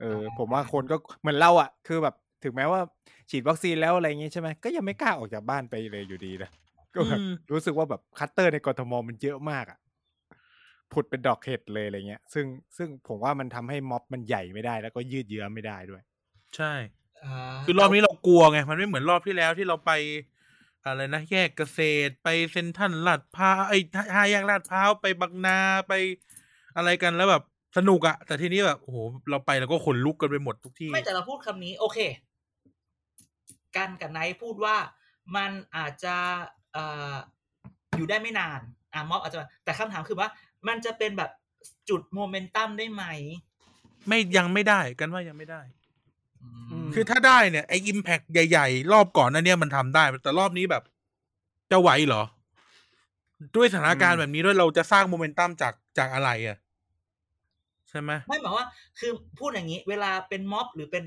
[0.00, 2.14] เออ ผมว่าคนก็เหมือนเราอะ คือแบบ
[2.44, 2.80] ถึงแม้ว่า
[3.30, 6.50] ฉีดวัคซีนแล้วอะไรอย่างงี้ใช่ไหมก็ยังไม่กล้าออกจากบ้านไปเลยอยู่ดีนะ
[6.94, 9.78] ก็แบบอืมรู้สึกว่าแบบคลัสเตอร์ในกทมมันเยอะมากอะ
[10.92, 16.02] ผุดเป็นดอกเห็ดเลยอะไรเงี้ย ซึ่งซึ่งผมว่ามันทำให้ม็อบมันใหญ่ไม่ได้ แล้วก็ยืดเยื้อไม่ได้ด้วย
[16.56, 16.72] ใช่
[17.24, 19.92] อ่าคือรอบนี้เรากลัวไง มันไม่เหมือนรอบที่แล้วที่เราไป
[20.86, 23.78] อะไรนะแยกเกษตรไปเซนทรันลาดพร้าวไอ้
[24.14, 25.58] ห้าแยกลาดพร้าวไปบางนา
[25.88, 25.92] ไป
[26.76, 27.42] อะไรกันแล้วแบบ
[27.76, 28.98] สนุกอะแต่ทีนี้แบบโอ้โห
[29.30, 31.98] เราไปแล้วก็ขนลุกกันไปหมดทุกที่ ไม่แต่เราพูดคำนี้ โอเค
[33.76, 34.76] กันกับไนท์พูดว่า
[35.36, 36.16] มันอาจจะ
[36.72, 37.14] เอ่อ
[37.96, 38.60] อยู่ได้ไม่นาน
[38.92, 40.28] อะม็อบอาจจะแต่คำถามคือว่า
[40.68, 41.30] มันจะเป็นแบบ
[41.88, 43.04] จุดโมเมนตัมได้ไหม
[44.08, 45.81] ไม่ยังไม่ได้กันว่ายังไม่ได้อืมม
[46.94, 50.82] คือถ้าได้เนี่ยไอ้อิมแพกใหญ่ๆ รอบก่อนนั้นเนี่ยมันทำได้ แต่รอบนี้แบบ
[51.70, 52.22] จะไหวเหรอ
[53.56, 56.58] ด้วยสถานการณ์อืมแบบนี้ด้วยเราจะสร้างโมเมนตัมจากจากอะไรอะ
[57.88, 58.66] ใช่ไหมไม่หมายว่า
[58.98, 61.04] คือพูดอย่างนี้ เวลาเป็นม็อบหรือเป็น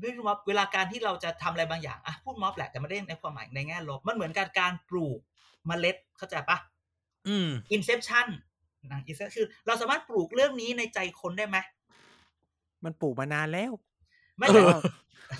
[0.00, 5.18] ไม่รู้ม็อบเวลาการที่เราจะทำอะไรบางอย่างอะพูดม็อบแหละแต่ไม่ได้ในความหมายในแง่ลบมันเหมือนการการปลูก
[5.66, 6.58] เมล็ดเข้าใจปะ
[7.28, 8.26] อืม Inception
[8.88, 11.56] หนัง Inception คือ เราสามารถปลูกเรื่องนี้ในใจคนได้ไหม
[12.84, 13.72] มันปลูกมานานแล้ว
[14.38, 14.78] ไม่เอใช่อ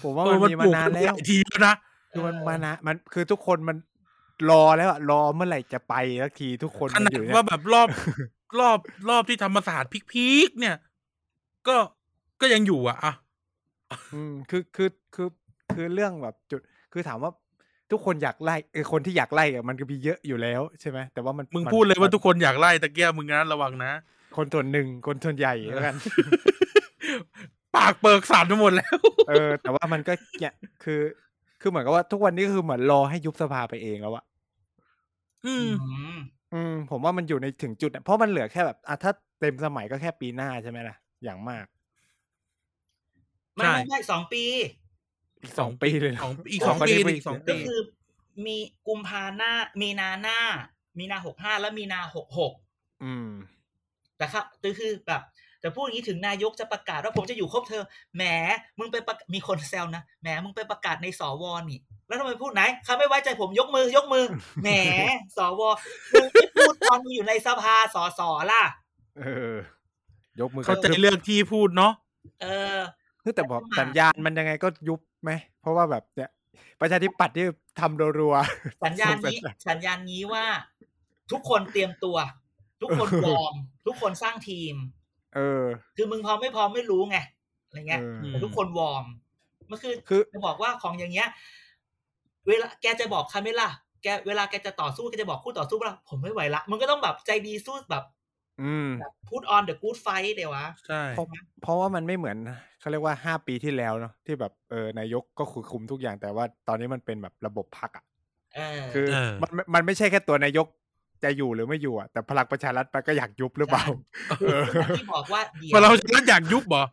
[0.03, 1.75] ผมว่าเอมัอนมันมีปมาลูกนานแล้วหลายทีแล้วนะ
[2.13, 3.77] คือมันมานานมันคือทุกคนมัน
[4.51, 7.89] รอแล้วอะรอเมื่อไหร่จะไปสักทีทุกคนขมันนาอดยู่เนี่ยว่าแบบรอบ
[8.61, 8.79] รอบ
[9.09, 10.77] รอบที่ธรรมศาสตร์พีคๆเนี่ย
[11.69, 11.77] ก็
[12.41, 13.13] ก็ยังอยู่อะอะ
[14.15, 15.29] อืมคือคือคือ
[15.73, 16.61] คือเรื่องแบบจุด
[16.93, 17.31] คือถามว่า
[17.91, 23.93] ทุกคนอยากไล่เออคนที่อยากไล่อะมันก็มีเยอะอยู่แล้วใช่ไหมแต่ว่ามันมึงนพูดเลยว่ามันทุกคนอยากไล่ตะเกียบมึงนะระวังนะ
[24.37, 25.97] คนส่วนหนึ่งคนส่วนใหญ่แล้วกัน
[27.79, 28.97] ปากเปิกสารไปหมดแล้ว
[29.29, 30.55] เออ แต่ว่ามันก็เนี่ย
[30.85, 31.01] คือ
[31.61, 34.25] คือเหมือนกับว่าทุกวันนี้ก็คือเหมือนรอให้ยุบสภาไปเองแล้วอะ
[35.47, 36.19] อืม อืม
[36.55, 41.67] อืมผมว่ามันอยู่ในถึงจุดอะเพราะมันเหลือแค่แบบอะถ้าเต็มสมัยก็แค่ปีหน้าใช่ไหมล่ะ อย่างมาก
[43.55, 44.43] ไม่ใช่ไม่ไม่สองปี
[45.43, 47.81] อีกสองปีเลยเหรสองอีกอ๋สองก็ปีได้ไปอีกสองก็ปีคือ
[48.47, 48.57] มี
[48.89, 50.39] กุมภาหน้า มีนาหน้า
[50.99, 52.53] มีนาหกห้าแล้วมีนาหกหก
[53.05, 53.31] อืม
[54.17, 55.23] แต่ครับคือคือแบบ
[55.61, 57.85] แต่พูดอย่างนี้ถึงนายกจะประกาศว่าผมจะอยู่ครบเธอม
[58.17, 58.23] แหม
[58.79, 64.25] มึงไปประกาศมีคนแซวนะแหมมึงไปประกาศในสวนี่แล้วทำไมพูดไหนใครไม่ไว้ใจผมยกมือยกมือ
[64.63, 64.69] แหม
[65.37, 65.63] สว
[66.13, 68.63] มึงไม่พูดตอนมึงอยู่ในสภาสสล่ะ
[69.19, 69.23] เอ
[69.55, 69.57] อ
[70.41, 71.93] ยกมือเข้าใจกระทืบเรื่องที่พูดเนาะ
[72.43, 72.47] เอ
[72.77, 72.79] อ
[73.23, 75.31] คือแต่บอกแต่ว่าสัญญาณมันยังไงก็ยุบไหม
[75.61, 76.31] เพราะว่าแบบเนี่ย
[76.81, 77.47] ประชาธิปัตย์ที่
[77.81, 80.45] ทำรัวๆสัญญาณนี้ส่งญาณสัญญาณนี้ว่า
[81.33, 82.17] ทุกคนเตรียมตัว
[82.81, 83.55] ทุกคนวอร์ม
[83.87, 84.75] ทุกคนสร้างทีม
[85.35, 85.65] เออ
[85.97, 87.19] คือมึงพร้อมไม่พร้อมไม่รู้ไง
[87.67, 89.05] อะไรเงี้ยเออแต่ทุกคน warm
[89.71, 91.29] มันคือคือจะบอกว่าของอย่างเงี้ย
[92.49, 93.69] เวลาแกจะบอกใครไหมล่ะ
[94.03, 98.05] แกเวลาแกจะต่อสู้แกจะบอกคู่ต่อสู้ว่าผมไม่ไหวละมันก็ต้องแบบใจดีสู้แบบ
[98.61, 101.27] อืมแบบพูด on the good fight เดี๋ยววะใช่เพราะ
[101.63, 102.37] เพราะว่ามันไม่เหมือน
[102.81, 108.05] เขาเรียกว่าห้าปีที่แล้วเนาะที่แบบเออนายกก็คือคุมทุกอย่างแต่ว่าตอนนี้มันเป็นแบบระบบพรรคอะ
[108.57, 110.67] เออคือเออมันมันไม่ใช่แค่ตัวนายก
[111.25, 113.85] จะอยู่หรือไม่อยู่อะแต่พลังประชารัฐมันก็อยากยุบหรือเปล่า
[114.41, 114.63] เออ
[114.99, 116.85] ที่บอกว่าเดี๋ยวพอเราจะอยากยุบเหรอ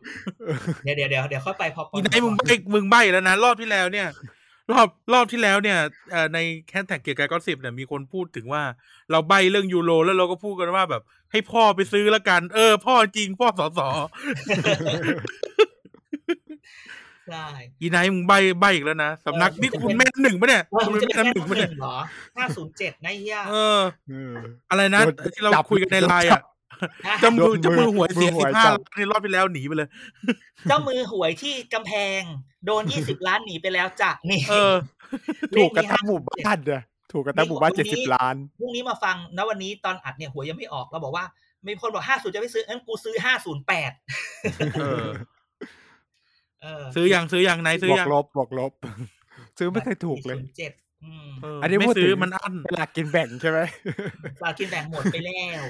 [0.84, 4.08] เดี๋ยวเดี๋ยวเดี๋ยวเดี๋ยวค่อยไปพออีไนท์มึงใบมึงใบแล้วนะรอบที่แล้วเนี่ย
[4.72, 5.78] รอบรอบที่แล้วเนี่ย
[6.10, 8.62] เอ่อในแคสแท็กเกียร์กายก็สิบเนี่ยมีคนพูดถึงว่า
[9.10, 11.02] เราใบเรื่องยูโรแล้วเราก็พูดกันว่าแบบ
[11.32, 13.88] ให้พ่อไปซื้อแล้วกัน เออ พ่อจริงพ่อสอสอ
[17.28, 17.46] ใช่
[17.80, 21.96] อีไนท์มึงใบใบอีกแล้วนะสำนักนี่คุณแม่นหนึ่งปะเนี่ยว่าคุณมันจะเป็นเป็นแม่นหแค่นึ่งปะเนี่ยหนึ่งเหรอ
[22.36, 24.34] ห้าศูนย์เจ็ดนะเฮียเออเออ
[24.70, 26.40] อะไรนะโดนที่เราจับคุยกันในไลน์อะ
[27.22, 29.88] จำมือโดนจำมือหวยเสียมือหสิวยบห้าจับล้านในรอบที่แล้วหนีไปเลย
[30.68, 32.20] เจ้ามือหวยที่กำแพง
[32.66, 34.74] โดนยี่สิบล้านหนีไปแล้วจ้ะนี่เออ
[35.56, 41.24] ถูกกันทั้งหมู่บ้านเนี่ยถูกกันทั้งหมู่บ้านเจ็ดสิบล้านพรุ่งนี้มาฟังนะวันนี้ตอนอัดเนี่ยหวยยังไม่ออกเราบอกว่า
[41.66, 43.92] มีคนบอกห้าศูนย์จะไม่ซื้องั้นกูซื้อห้าศูนย์แปด
[44.80, 45.08] เออเออ
[46.94, 48.72] ซื้อยังซื้อยังไหนซื้บอวยักงลบบวกลบ
[49.58, 50.72] ซื้อไม่เคยถูกเลยเจ็ด
[51.04, 53.58] อืมเอออันนี้ไม่พูดซื้อถึงมันอั้นเวลากินแบ่งใช่ไหม
[54.42, 55.62] ฝากกินแบ่งหมดไปแล้ว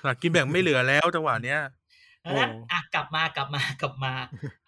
[0.00, 1.60] สลากกินแบ่งไม่เหลือแล้วจังหวะเนี้ย
[2.24, 4.12] ดังนั้นโอ้อะกลับมากลับมากลับมา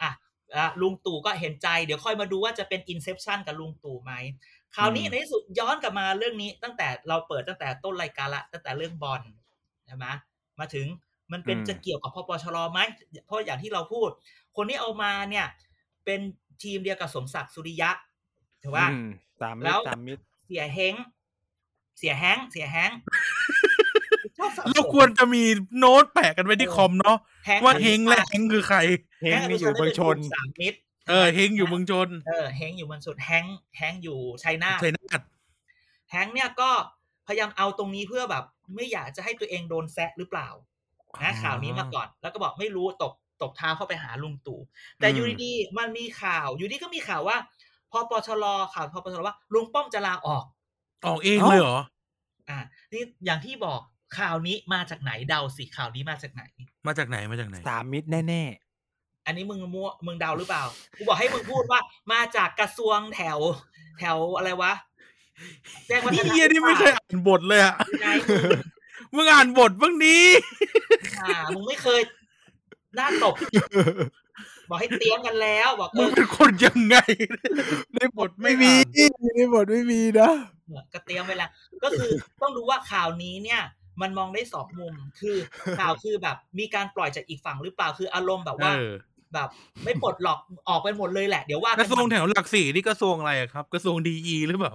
[0.02, 0.10] อะ
[0.56, 4.12] อะลุงตู่ก็เห็นใจเดี๋ยวค่อยมาดูว่าจะเป็นอินเซ t ชันกับลุงตู่ไหม
[4.74, 9.22] คราวนี้ในที่สุดย้อนกลับมาเรื่องนี้ตั้งแต่เราเปิดตั้งแต่ต้นรายการละตั้งแต่เรื่องบอล
[9.86, 10.06] ใช่ไหม
[10.60, 10.86] มาถึง
[11.32, 12.80] มันเป็นจะเกี่ยวกับพปชรไหม
[13.26, 14.10] เพราะอย่างที่เราพูด
[14.56, 15.46] คนที่เอามาเนี่ย
[16.04, 16.20] เป็น
[16.62, 17.90] ทีมเดียวกับสมศักดิ์สุริยะ
[18.62, 20.94] ถือว่าอืมสามมิแล้ตวรสามมิตรเสียเฮง
[21.98, 22.90] เสียแฮงเสียแฮง
[24.38, 25.42] ชอบสะสมเราควรจะมี
[25.78, 28.78] โน้ตแปะกันไว้ที่คอมเนาะแฮงว่าเฮงและเฮงคือใคร
[29.22, 30.78] เฮงนี่อยู่เมืองชนสามมิตร
[31.08, 33.44] เออเฮงอยู่เมืองชนเออแฮงอยู่เมืองชนแฮง
[33.76, 35.20] แฮงอยู่ชัยนาทชัยนาท
[36.10, 36.70] แฮงเนี่ยก็
[37.26, 38.44] พยายามเอาตรงนี้เพื่อแบบ
[38.74, 40.48] ไม่อยากจะให้ตัวเองโดนแซะหรือเปล่า
[41.22, 44.60] นะข่าวนี้มาก่อน แล้วก็บอกไม่รู้ตก ตกเท้าเข้าไปหาลุงตู่
[44.98, 47.36] แต่อืมอยู่ดีๆมันมีข่าว อยู่ดีก็มีข่าวว่า
[47.90, 50.44] พอปชรข่าวพอปชรว่าลุงป้อมจะลาออก
[51.06, 51.78] ออกเองเลยเหรอ
[52.48, 52.58] อ่า
[52.92, 53.80] นี่อย่างที่บอก
[54.18, 56.42] ข่าวนี้มาจากไหนเดาสิข่าวนี้มาจากไหน
[56.86, 58.44] มาจากไหนมาจากไหนสามมิตรแน่
[59.26, 60.64] อันนี้มึงมั่วมึงเดาหรือเปล่า
[60.96, 61.80] กูบอกให้มึงพูดว่า
[62.12, 63.38] มาจากกระทรวงแถว
[63.98, 64.72] แถวอะไรวะ
[65.86, 68.08] แจ้งวัฒนี่นะเฮียนี่ไม่เคยอ่านบทเลยอะไง
[69.14, 70.24] มึงอ่านบทบ้างนี้
[71.22, 72.00] อ่ามึงไม่เคย
[72.96, 73.34] หน้าตบ
[74.68, 80.30] บอกให้เตรียมกันแล้วบอกเอมึงอเป็นคนยังไงๆในบทไม่ไม่มีอ่านในบทไม่มีนะ
[80.92, 81.50] ก็เตรียมไว้แล้ว
[81.82, 82.10] ก็คือ
[82.42, 83.62] ต้องดูว่าข่าวนี้เนี่ย
[84.02, 85.36] มันมองได้สองมุมคือ
[85.78, 88.92] ข่าวคือแบบ มีการปล่อยจากอีกฝั่งหรือเปล่าคืออารมณ์แบบว่าเออ
[89.34, 89.48] แบบ
[89.84, 94.74] ไม่ปลดหลอกออกไปหมดเลยแหละ เดี๋ยวว่ากกัระทรวงแถวหลักสี่นี่กระทรวงอะไรอะครับ กระทรวงดีอีหรือเปล่า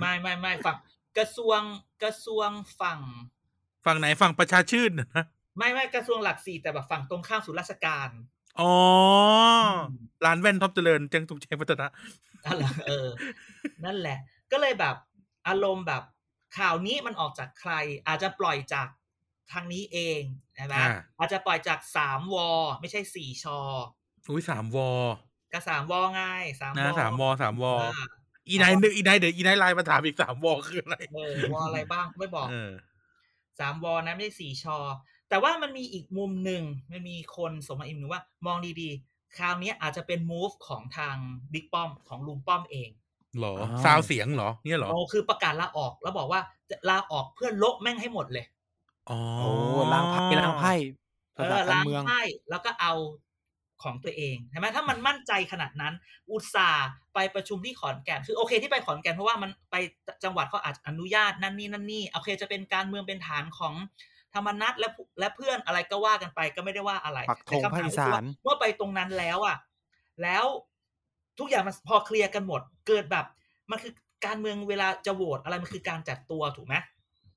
[0.00, 0.76] ไม่ไม่ไม่ฝั่ง
[1.18, 1.60] กระทรวง
[2.02, 2.50] กระทรวง
[2.80, 3.00] ฝั่ง
[3.84, 5.24] ฝั่งไหนฝั่งประชาชื่นน่ะนะ
[5.56, 8.08] ไม่ไม่กระทรวงหลักสี่แต่แบบฝั่งตรงข้ามศูนย์ราชการ
[8.60, 8.72] อ๋อ
[10.24, 11.88] ร้านแว่นท็อปเจริญจังสุขแจ้งวัฒนะ
[12.44, 13.08] นั่นแหละเออ
[13.84, 14.18] นั่นแหละ
[14.52, 14.96] ก็เลยแบบ
[15.48, 16.02] อารมณ์แบบ
[16.58, 17.72] ข่าวนี้มันออกจากใคร
[18.06, 18.88] อาจจะปล่อยจาก
[19.52, 20.20] ทางนี้เอง
[20.54, 20.88] ใช่ไหมอ่า
[21.18, 22.50] อาจจะปล่อยจากสามวอ
[22.80, 23.58] ไม่ใช่สี่ชอ
[24.28, 24.90] อุ้ยสามวอ
[25.52, 28.04] ก็สามวอไง่ายสามวนะอสามวอสามวอเออ
[28.48, 32.72] อีไนท์นึกอีไนท์เดี๋ยวอีไนท์ไลน์มาถามอีกสามวอคืออะไรเออวออะไรบ้างไม่บอกเออ
[33.60, 34.78] สามวอนะไม่ใช่สี่ชอ
[35.28, 36.62] แต่ว่ามันมีอีกมุมหนึ่ง
[36.92, 41.16] มันมีคนส่งมาอีกหนึ่งว่ามองดีๆ คราวนี้อาจจะเป็น move ของทาง
[41.52, 42.90] บิ๊กป้อมของลุงป้อมเอง
[43.40, 48.44] หรออ๋อซาวเสียงเหรอเนี่ยเหรอโอ้คือประกาศลาออกแล้วบอกว่าจะลาออกเพื่อโละแม่งให้หมดเลย
[49.10, 49.50] อ๋อโอ้
[49.92, 50.74] ล้างไพ่ล้างไพ่
[51.34, 52.20] เอภาษาอการล้างเมืองไพ่
[52.50, 52.94] แล้วก็เอา
[53.82, 55.94] ของตัวเองใช่ไหมถ้ามันมั่นใจขนาดนั้น
[56.30, 59.76] อุตส่าห์ไปประชุมที่ขอนแก่นคือโอเคที่ไปขอนแก่นเพราะว่ามันไป
[60.24, 63.74] จังหวัดเขาอาจอนุญาตนั่นนี่นั่นนี่โอเคจะเป็นการเมืองเป็นฐานของ
[64.34, 69.56] ธรรมนัตและผู้และเพื่อนอะไรก็ว่ากันไปก็ไม่ได้ว่าอะไรปักธงแต่คำถมภาคอีสานก็คือว่เมื่อไปตรงนั้นแล้วอะ
[70.22, 70.44] แล้ว
[71.38, 73.26] ทุกอย่างมันพอเคลียร์กันหมด เกิดแบบ
[73.70, 73.92] มันคือ
[74.26, 76.74] การเมืองเวลาจะโหวตอะไรมันคือการจัดตัวถูกไหม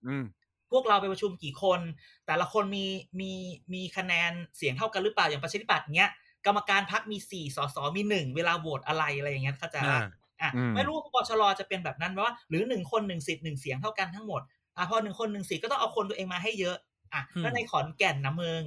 [0.07, 0.25] อืม
[0.71, 1.79] พวกเราไปประชุมกี่คน
[2.27, 2.85] แต่ละคนมี
[3.19, 3.31] มี
[3.73, 6.09] มีคะแนนเสียงเท่ากันหรือเปล่าอย่างประชาธิปัตย์เนี้ย
[6.45, 10.01] กรรมการพักมีสี่สสมีหนึ่งเวลาโหวตอะไรอะไรอย่างเงี้ยเข้าใจอ่าปะ
[10.41, 14.41] อะอืมไม่รู้ว่าปชรจะเป็นแบบนั้นไหมว่า หรือหนึ่งคนหนึ่งสิทธิ์หนึ่งเสียงเท่ากันทั้งหมด
[14.77, 16.75] อะพอหนึ่งคนหนึ่งสิทธิ์ก็ต้องเอาคนตัวเองมาให้เยอะ
[17.13, 18.61] อะอืมแล้วในขอนแก่นนะเมือง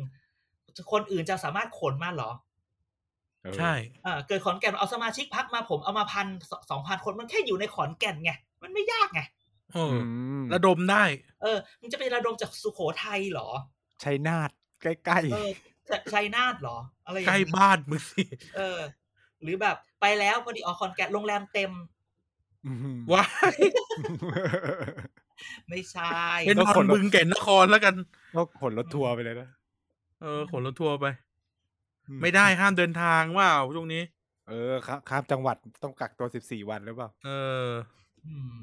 [0.93, 2.31] คนอื่นจะสามารถขนมาเหรอ
[3.45, 3.73] เออใช่
[4.07, 6.27] อ่าเกิดขอนแก่นเอาสมาชิกพักมาผมเอามาพัน
[6.71, 8.33] สองพันคนมันแค่อยู่ในขอนแก่นไง
[8.63, 9.21] มันไม่ยากไง
[9.75, 9.97] เออือ
[10.41, 11.05] มระดมได้
[11.43, 13.49] เออมึงจะไประดมจากสุโขทัยเหรอ
[14.03, 14.51] ชัยนาท
[14.83, 15.51] ใกล้เออ
[16.13, 16.77] ชัยนาทเหรอ
[17.07, 18.23] อะไรอย่างใกล้เงี้ยบ้านมึงสิ
[18.57, 18.79] เออ
[19.43, 23.25] หรือแบบไปแล้วพอดีออกคอนแกรโรงแรมเต็มๆอืมว้า
[23.55, 23.57] ย
[25.69, 26.15] ไม่ใช่
[26.47, 27.95] เป็นก็นอคนนละบึงแก่นนครแล้วกัน
[28.35, 29.49] ก็ขนรถทัวร์ไปเลยนะ
[30.23, 31.07] เออขนรถทัวร์ไป
[32.09, 34.03] อืไม่ได้ห้ามเดินทางว่าช่วงนี้
[34.49, 37.31] เออครับข้ามจังหวัดต้องกักตัวสิบสี่วันหรือเปล่าเอ
[37.69, 37.71] อ
[38.27, 38.55] อืม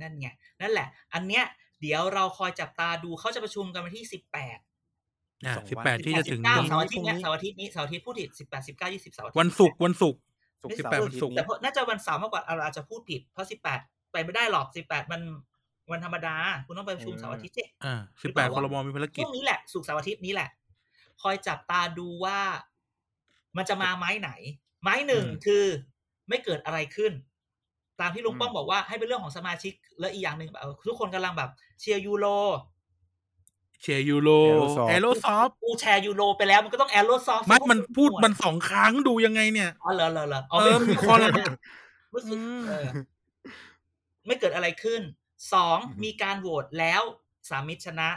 [0.00, 0.26] นั่นไง
[0.60, 1.44] นั่นแหละ อันเนี้ย
[1.80, 4.58] เดี๋ยวเราคอยจับตาดูเขาจะประชุมกันวันที่สิบแปด
[5.46, 10.20] อะสองสิบวันแปดที่จะถึงเก้านี้เสาร์อาทิตย์เนี้ยพรุ่งนี้เสาร์อาทิตย์นี้เสาร์อาทิตย์พูดผิดสิบแปดสิบเก้ายี่สิบเสาร์อาทิตย์วันศุกร์วันศุกร์
[10.62, 13.80] ศุกไม่ร์สิบเสาแปดร์วัอานทิตศุกย์ร์แต่นี้เพราะน่าจะวันเสาร์มากกว่าเราอาจจะพูดผิดเพราะสิบแปด
[14.12, 15.22] ไปไม่ได้หรอกสิบแปดมัน
[15.90, 16.36] วันธรรมดา
[16.66, 20.48] คุณต้องไปประชุมเสาร์อาทิตย์สิอ่าสิบแปดคอรมอมีภารกิจช่วงนี้แหละศุกร์เสาร์อาทิตย์นี้แหละ
[21.22, 22.38] คอยจับตาดูว่า
[23.56, 24.30] มันจะมาไม้ไหน
[24.82, 25.64] ไม้หนึ่งอืมคือ
[26.28, 27.12] ไม่เกิดอะไรขึ้น
[28.00, 31.50] ตามที่ลุงอืมป้อมบอกว่าให้เป็นเรื่องของสมาชิก และอีกอย่างหนึ่งแบบทุกคนกำลังแบบ
[31.80, 32.26] เชียร์ยูโร
[33.80, 41.30] เชียร์ยูโร Aerosoft Aero soft กูเชียร์ยูโรไปแล้วมันก็ต้อง Aerosoft ไม่มันพูดมันสองครั้งดูยังไงเนี่ยอ๋อเหรอเหรอเหรอเออมีคนละ
[42.12, 42.86] รู้สึกอืมเออ
[44.26, 45.02] ไม่เกิดอะไรขึ้น
[45.54, 47.02] สองอืมมีการโหวตแล้ว
[47.50, 48.08] สามมิตรชนะ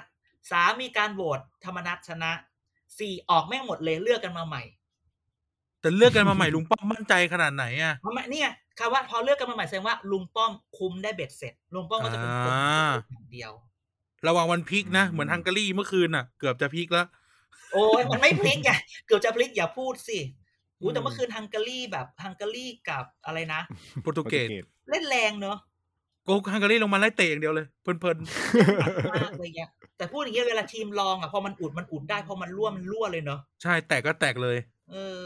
[0.52, 2.32] สามมีการโหวตธรรมนัตชนะ
[3.00, 4.64] สี่ออกแม่งหมดเลยเลือกกันมาใหม่
[5.82, 8.50] แต่เลือกกันมาใหม่ลุงป้อมมั่นใจขนาดไหนอะทำไมเนี่ย
[8.80, 13.52] คำว่าพอเลือกกันมาใหม่แสดงว่าลุงป้อมคุมได้เบ็ดเสร็จลุงป้อมก็จะเป็นคนอ่าอย่างเดียว
[14.28, 17.08] ระวังวันพลิกนะอืมเหมือนฮังการีเมื่อคืนอะ เกือบจะพลิกแล้ว
[17.74, 18.72] โอ้ยมันไม่พลิกไง
[19.08, 20.20] เกือบจะพลิกอย่าพูดสิ
[20.80, 23.62] อู้แต่อืมเมื่อคืนฮังการีแบบฮังการีกับอะไรนะ
[24.02, 24.48] โปรตุเกส
[24.90, 25.58] เล่นแรงเนอะ
[26.26, 28.18] โกฮังการีลงมาไล่เตะอย่างเดียวเลยเพลิน
[29.14, 34.58] มากเลยเงี้ยแต่พูดอย่างเงี้ยเวลาทีมรองอะพอมันอุดมันอุดได้พอมันรั่วมันรั่วเลยเนอะๆใช่แตกก็แตกเลย
[34.92, 35.26] เออ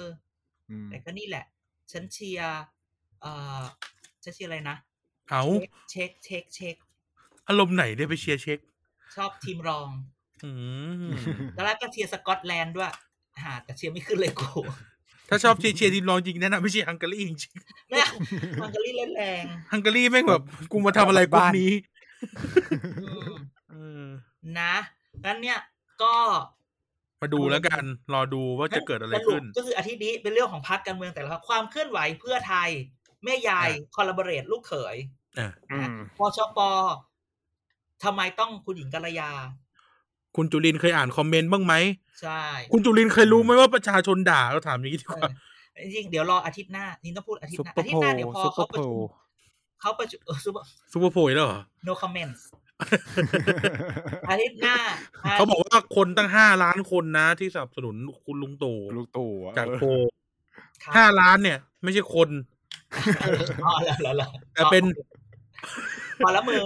[0.70, 1.46] อืมแต่ก็นี่แหละ
[1.92, 2.62] ฉันเชียร์
[3.22, 3.62] เอ่อ
[4.24, 4.76] ฉันเชียร์อะไรนะ
[5.30, 5.44] เอา
[5.92, 6.76] เช็กเช็กเช็ก
[7.48, 8.60] อารมณ์ไหนได้ไปเชียร์เช็ก
[9.16, 9.90] ชอบทีมรอง
[10.44, 10.52] อื
[11.08, 11.12] ม
[11.56, 12.92] แล้วก็เชียร์สกอตแลนด์ด้วย
[13.44, 14.48] หาแต่เชียร์ไม่ขึ้นเลยกู
[15.30, 17.54] ถ้าชอบเชียร์เชียร์ทีมรองจริงแนะนำไม่ใช่ฮังการีจริง
[17.90, 18.02] แม่
[18.62, 21.72] ฮังการีเล่นแรงๆฮังการีแม่งแบบกูมาทำอะไรพวกนี้
[23.04, 23.34] อืม
[23.70, 24.06] เออ
[24.60, 24.74] นะ
[25.26, 25.60] งั้นเนี่ย
[26.02, 26.14] ก็
[27.22, 32.70] มาดูแล้วกัน รอดูว่าจะเกิดอะไรสรุปขึ้น ก็คืออาทิตย์นี้เป็นเรื่องของพักการเมืองแต่ละพรรคความเคลื่อนไหวเพื่อไทย
[33.24, 34.96] แม่ยายอะคอลลาบอเรตลูกเขย
[35.40, 36.60] อะอืมปชป
[38.04, 39.32] ทำไมต้องคุณหญิงกัลยา
[40.40, 41.74] คุณจุลินเคยอ่านคอมเมนต์บ้างไหม
[42.22, 45.30] ใช่คุณจุลินเคยรู้ไหมว่าประชาชนด่าเราถามอย่างนี้ดีกเอว่า
[45.76, 49.02] อจริงๆเดี๋ยวรออาทิตย์หน้านี่ต้องพูดอาทิตย์ซุปหน้าเปออาร์ทิตโพย์หน้าลเดี๋ยวพอซุปเปอเขาร์ประโพลชุม
[49.82, 52.42] เขาประชุมเออซุปเปอร์ซูเปอร์โพยแล้วเหรอ no comments
[54.30, 54.76] อาทิตย์หน้า
[55.34, 59.88] เขาบอกว่าคนตั้งห้าล้านคนนะ ที่สนับสนุนคุณลุงตู่ลูกตู่อะจากเออโพล
[60.84, 62.30] ครับห้าล้านเนี่ย ไม่ใช่คน
[63.66, 64.84] อ๋อเหรอเหรอเหรอแต่เป็น
[66.24, 66.64] พอแล้วมึง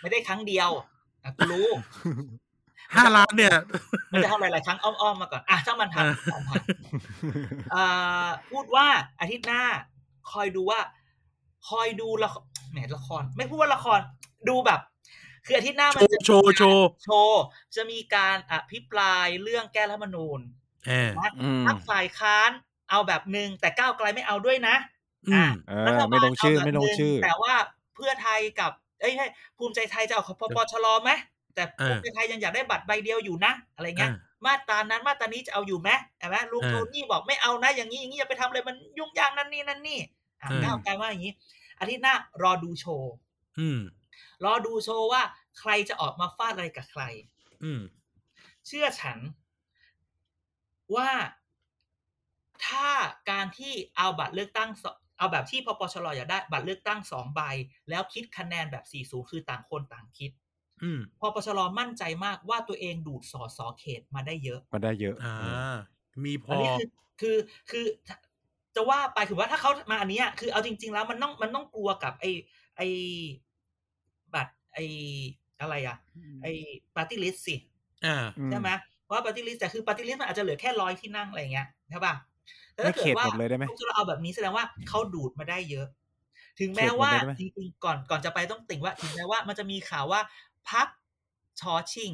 [0.00, 0.86] ไม่ได้ครั้งเดียวอะ
[1.36, 1.68] กูรู้
[2.96, 3.54] ห้าล้านเนี่ย
[4.12, 6.62] มันจะทำหลายๆครั้งอ้อมๆมาก่อนอะช่างมันผ่านอ่าผ่านผ่าน
[7.74, 8.86] อ่าพูดว่า
[9.20, 9.62] อาทิตย์หน้า
[10.32, 10.80] คอยดูว่า
[11.68, 14.00] คอยดูละครแหมละคร ไม่พูดว่าละคร
[14.48, 14.80] ดูแบบ
[15.46, 17.42] คืออาทิตย์หน้าโชมันว์จะโชว์โชว์โชว์
[17.76, 20.40] จะมีการอภิปรายเรื่องแก้รัฐธรรมนูญ
[20.86, 22.50] เออนะอืมพรรคฝ่ายค้าน
[22.90, 24.76] เอาแบบหนึ่งแต่ก้าวไกลไม่เอาด้วยนะ
[25.28, 27.54] อืมเออรัฐบาลไม่ลงชื่อเาแบบไม่ลงหนึ่ชื่อ แต่ว่า
[27.94, 28.72] เพื่อไทยกับ
[29.02, 29.26] เอ้ยให้
[29.58, 31.10] ภูมิใจไทยจะเอาพปชรไหม
[31.54, 39.98] แต่เออภูมิใจไทยยังอยากได้บัตรใบเดียวอยู่นะ อะไรเงี้ยอ่ามาตรานั้นมาตรานี้จะเอาอยู่ไหมใช่ไหมลุงเออโทนี่บอกไม่เอานะ อย่างนี้อย่างนี้อย่าไปทำเลยมันยุ่งยากนั่นนี่นั่นนี่
[40.40, 41.34] อะเออก้าวไกลว่าอย่างนี้
[41.78, 43.12] อาทิตย์หน้ารอดูโชว์
[43.58, 43.80] อืม
[44.44, 45.22] รอดูโชว์ว่า
[45.60, 47.02] ใครจะออกมาฟาดอะไรกับใคร
[47.64, 47.80] อืม
[48.66, 49.18] เชื่อฉัน
[50.96, 51.10] ว่า
[52.66, 52.88] ถ้า
[53.30, 54.84] การที่เอาบัตรเลือกตั้งส
[55.22, 57.40] เอาแบบที่พปชรอยากได้บัตรเลือกตั้งสองใบ
[57.90, 60.30] แล้วคิดคะแนนแบบสี่ศูนย์คือต่างคนต่างคิด
[60.82, 65.76] อืมพปชรมั่นใจมากว่าตัวเองดูดสอสอเขตมาได้เยอะ มาได้เยอะอ่า
[66.24, 66.88] มีพอันอนี้คือ
[67.20, 67.36] คือ
[67.70, 67.84] คือ
[68.76, 72.26] จะว่าไปคือว่าถ้าเขามาอันเนี้ยคือเอาจริง ๆ แล้วมันต้องมันต้องกลัวกับไอ
[72.76, 72.80] ไอ
[74.34, 74.78] บัตรไอ
[75.60, 75.96] อะไรอะ
[76.42, 76.46] ไอ
[76.96, 77.56] ปาร์ตี้ลิสสิ
[78.06, 78.70] อ่าอืมใช่ไหม
[79.04, 82.14] เพราะว่าปฏิริษีแต่คือปฏิริษีมันอาจจะเหลือแค่ร้อยที่นั่งอะไรเงี้ยใช่ป่ะ
[82.74, 85.86] แต่ไม่ถ้าเกิเขดตว่าหมดเลยได้ไหมเราเอาแบบนี้แสดงว่าเขาดูดมาได้เยอะ
[86.60, 90.20] ถึงแม้เขตหมดว่าเลยได้ไหมจริงๆก่อนก่อนจะไปต้องติ่งว่า ถึงแม้ว่ามันจะมีข่าวว่า
[90.70, 90.88] พัก
[91.60, 92.12] ชอชิง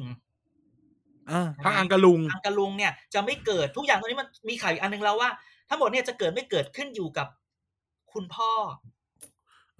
[1.29, 5.29] อ่าพักอังกะลุง อังกะลุงเนี่ยจะไม่เกิดทุกอย่างตอนนี้มันมีข่าวอีกอันหนึ่งแล้วว่า
[5.69, 7.27] ทั้งหมดเนี่ยจะเกิดไม่เกิดขึ้นอยู่กับ
[8.13, 8.51] คุณพ่อ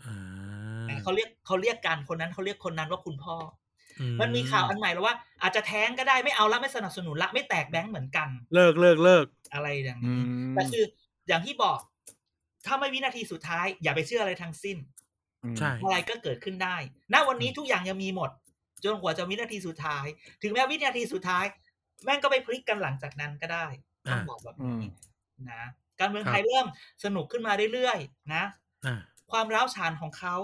[0.01, 3.58] อ่าเขาเรียกเขาเรียกกันคนนั้นเขาเรียกคนนั้นว่าคุณพ่ออือ
[4.21, 10.21] มันมีข่าวอันใหม่แล้วว่า อาจจะแท้งก็ได้ไม่เอาละไม่สนับสนุนละไม่แตกแบงค์เหมือนกัน เลิกเลิกเลิกอะไรอย่างอืนี้
[10.51, 10.83] มแต่คือ
[11.27, 11.79] อย่างที่บอก
[12.65, 14.77] ถ้าไม่วินาทีสุดท้าย อย่าไปเชื่ออะไรทั้งสิ้น
[15.43, 16.75] อืมใช่อะไรก็เกิดขึ้นได้
[17.13, 18.29] ณวันนี้ทุกอย่างยังมีหมด
[18.85, 20.05] จนกว่าจะวินาทีสุดท้าย
[20.41, 21.45] ถึงแม้วินาทีสุดท้าย
[22.05, 23.65] แม่งก็ไปพลิกกันหลังจากนั้นก็ได้
[24.09, 24.89] ต้องอ่าบอกแบบอืมนี้
[25.51, 25.63] นะ
[25.99, 26.67] การเมืองครับไทยเริ่ม
[27.03, 28.43] สนุกขึ้นมาเรื่อยๆนะ
[28.85, 28.95] อ่า
[29.31, 30.35] ความร้าวฉานของเขา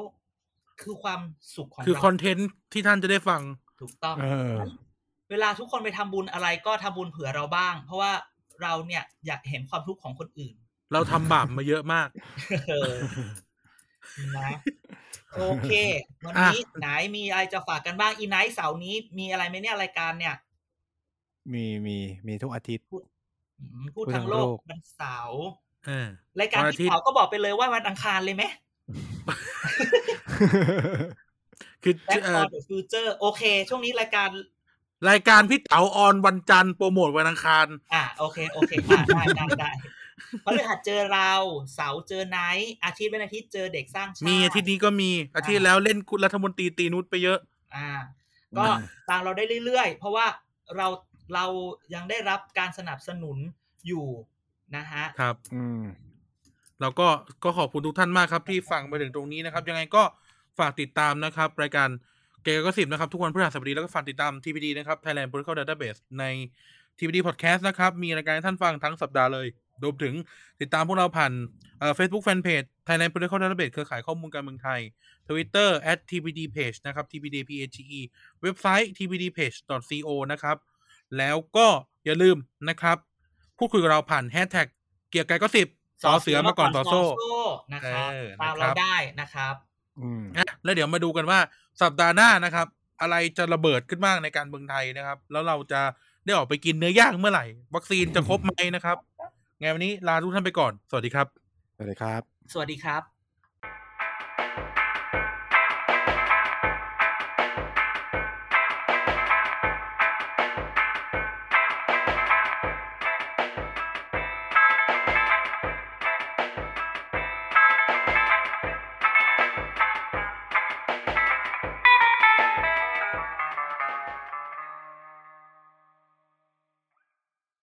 [0.81, 1.21] คือความ
[1.55, 3.41] สุขของคือเราคอนเทนต์ที่ท่านจะได้ฟัง
[3.81, 4.55] ถูกต้องเออ
[5.29, 8.11] เวลาทุกคนไปทำบุญอะไรก็ทำบุญเผื่อเราบ้าง เพราะว่า
[8.61, 10.55] เราเนี่ยอยากเห็นความทุกข์ของคนอื่น
[10.93, 12.09] เราทำบาปมาเยอะมาก
[12.69, 12.93] เออ
[14.37, 14.51] นะ
[15.35, 15.71] โอเค
[16.25, 20.35] วันนี้ไหนมีอะไรจะฝากกันบ้างอีไนท์เสาร์นี้มีอะไรไหมเนี่ยรายการเนี่ย
[21.53, 21.97] มีมี
[22.27, 22.85] มีทุกอาทิตย์
[23.59, 25.41] อืมพูดพูดทาทางงโลโลกกวันเสาร์
[25.87, 26.07] เออ
[26.39, 28.43] รายการวันอาทิที่ตย์เผาก็บอกไปเลยว่าวันอังคารเลยไหม
[31.83, 34.29] คือ Back เอ่อ for the Future โอเค ช่วงนี้รายการ
[35.09, 39.71] รายการพี่เต๋าออนวันจันทร์โปรโมทวันอังคาร อะโอเค โอเคอะได้ได้ได้
[40.43, 41.31] พฤหัสเจอเรา
[41.73, 47.39] เสาร์เจอไนท์อาทิตย์เป็นอาทิตย์เจอเด็กสร้างชาติมีอาทิตย์นี้ก็มี อาทิตย์แล้วเล่นคุณรัฐมนตรีตีนุชไปเยอะ
[47.75, 47.89] อ่า
[48.57, 48.65] ก็
[49.09, 50.25] ตามเราได้เรื่อยๆ เพราะว่า
[50.77, 50.87] เรา
[51.33, 51.45] เรา
[51.93, 53.37] ยังได้รับการสนับสนุน
[53.87, 54.07] อยู่
[54.75, 55.83] นะฮะ ครับ อืม
[56.81, 57.07] แล้วก็
[57.43, 60.03] ก็ขอบคุณทุกท่านมากครับที่ฟังไปถึงตรงนี้นะครับ ยังไงก็
[60.59, 61.89] ฝากติดตามนะครับ รายการ
[62.43, 66.23] เกย์ก็สิบนะครับ ทุกวันพฤหัสบดีแล้วก็ฝากติดตาม TPD นะครับ Thailand Political Database ใน
[66.97, 69.47] TPD Podcast นะครับ มีรายการให้ท่านฟังทั้งสัปดาห์เลย
[69.83, 70.13] รวมถึง
[70.61, 71.31] ติดตามพวกเราผ่าน
[71.79, 74.79] เอ่อ Facebook Fanpage Thailand Political Database เครือข่ายข้อมูลการเมืองไทย
[75.27, 78.01] Twitter at TPD Page นะครับ TPD PAGE
[78.41, 80.57] เว็บไซต์ tpdpage.co นะครับ
[81.17, 81.67] แล้วก็
[82.05, 82.37] อย่าลืม
[82.69, 82.97] นะครับ
[83.57, 84.67] พูดคุยกับเราผ่านแฮชแท็ก
[85.09, 85.67] เกียร์กายก็สิบ
[86.03, 87.01] สอเสือมาก่อนต่อโซ่
[87.73, 89.55] นะครับเออตามนะครัเราบได้นะครับ
[89.99, 91.39] อืมนะแล้วเดี๋ยวมาดูกันว่า
[91.81, 92.67] สัปดาห์หน้านะครับ
[93.01, 95.81] อะไรจะระเบิดขึ้นบ้างในการเมืองไทยนะครับ แล้วเราจะ
[96.25, 98.97] ได้ออกไปกินเนื้อย่างเมื่อไหร่ วัคซีนจะครบไหมนะครับ
[99.59, 101.27] ไงวันนี้ลาทุกท่านไปก่อน สวัสดีครับ
[101.75, 102.21] สวัสดีครับ
[102.53, 103.01] สวัสดีครับ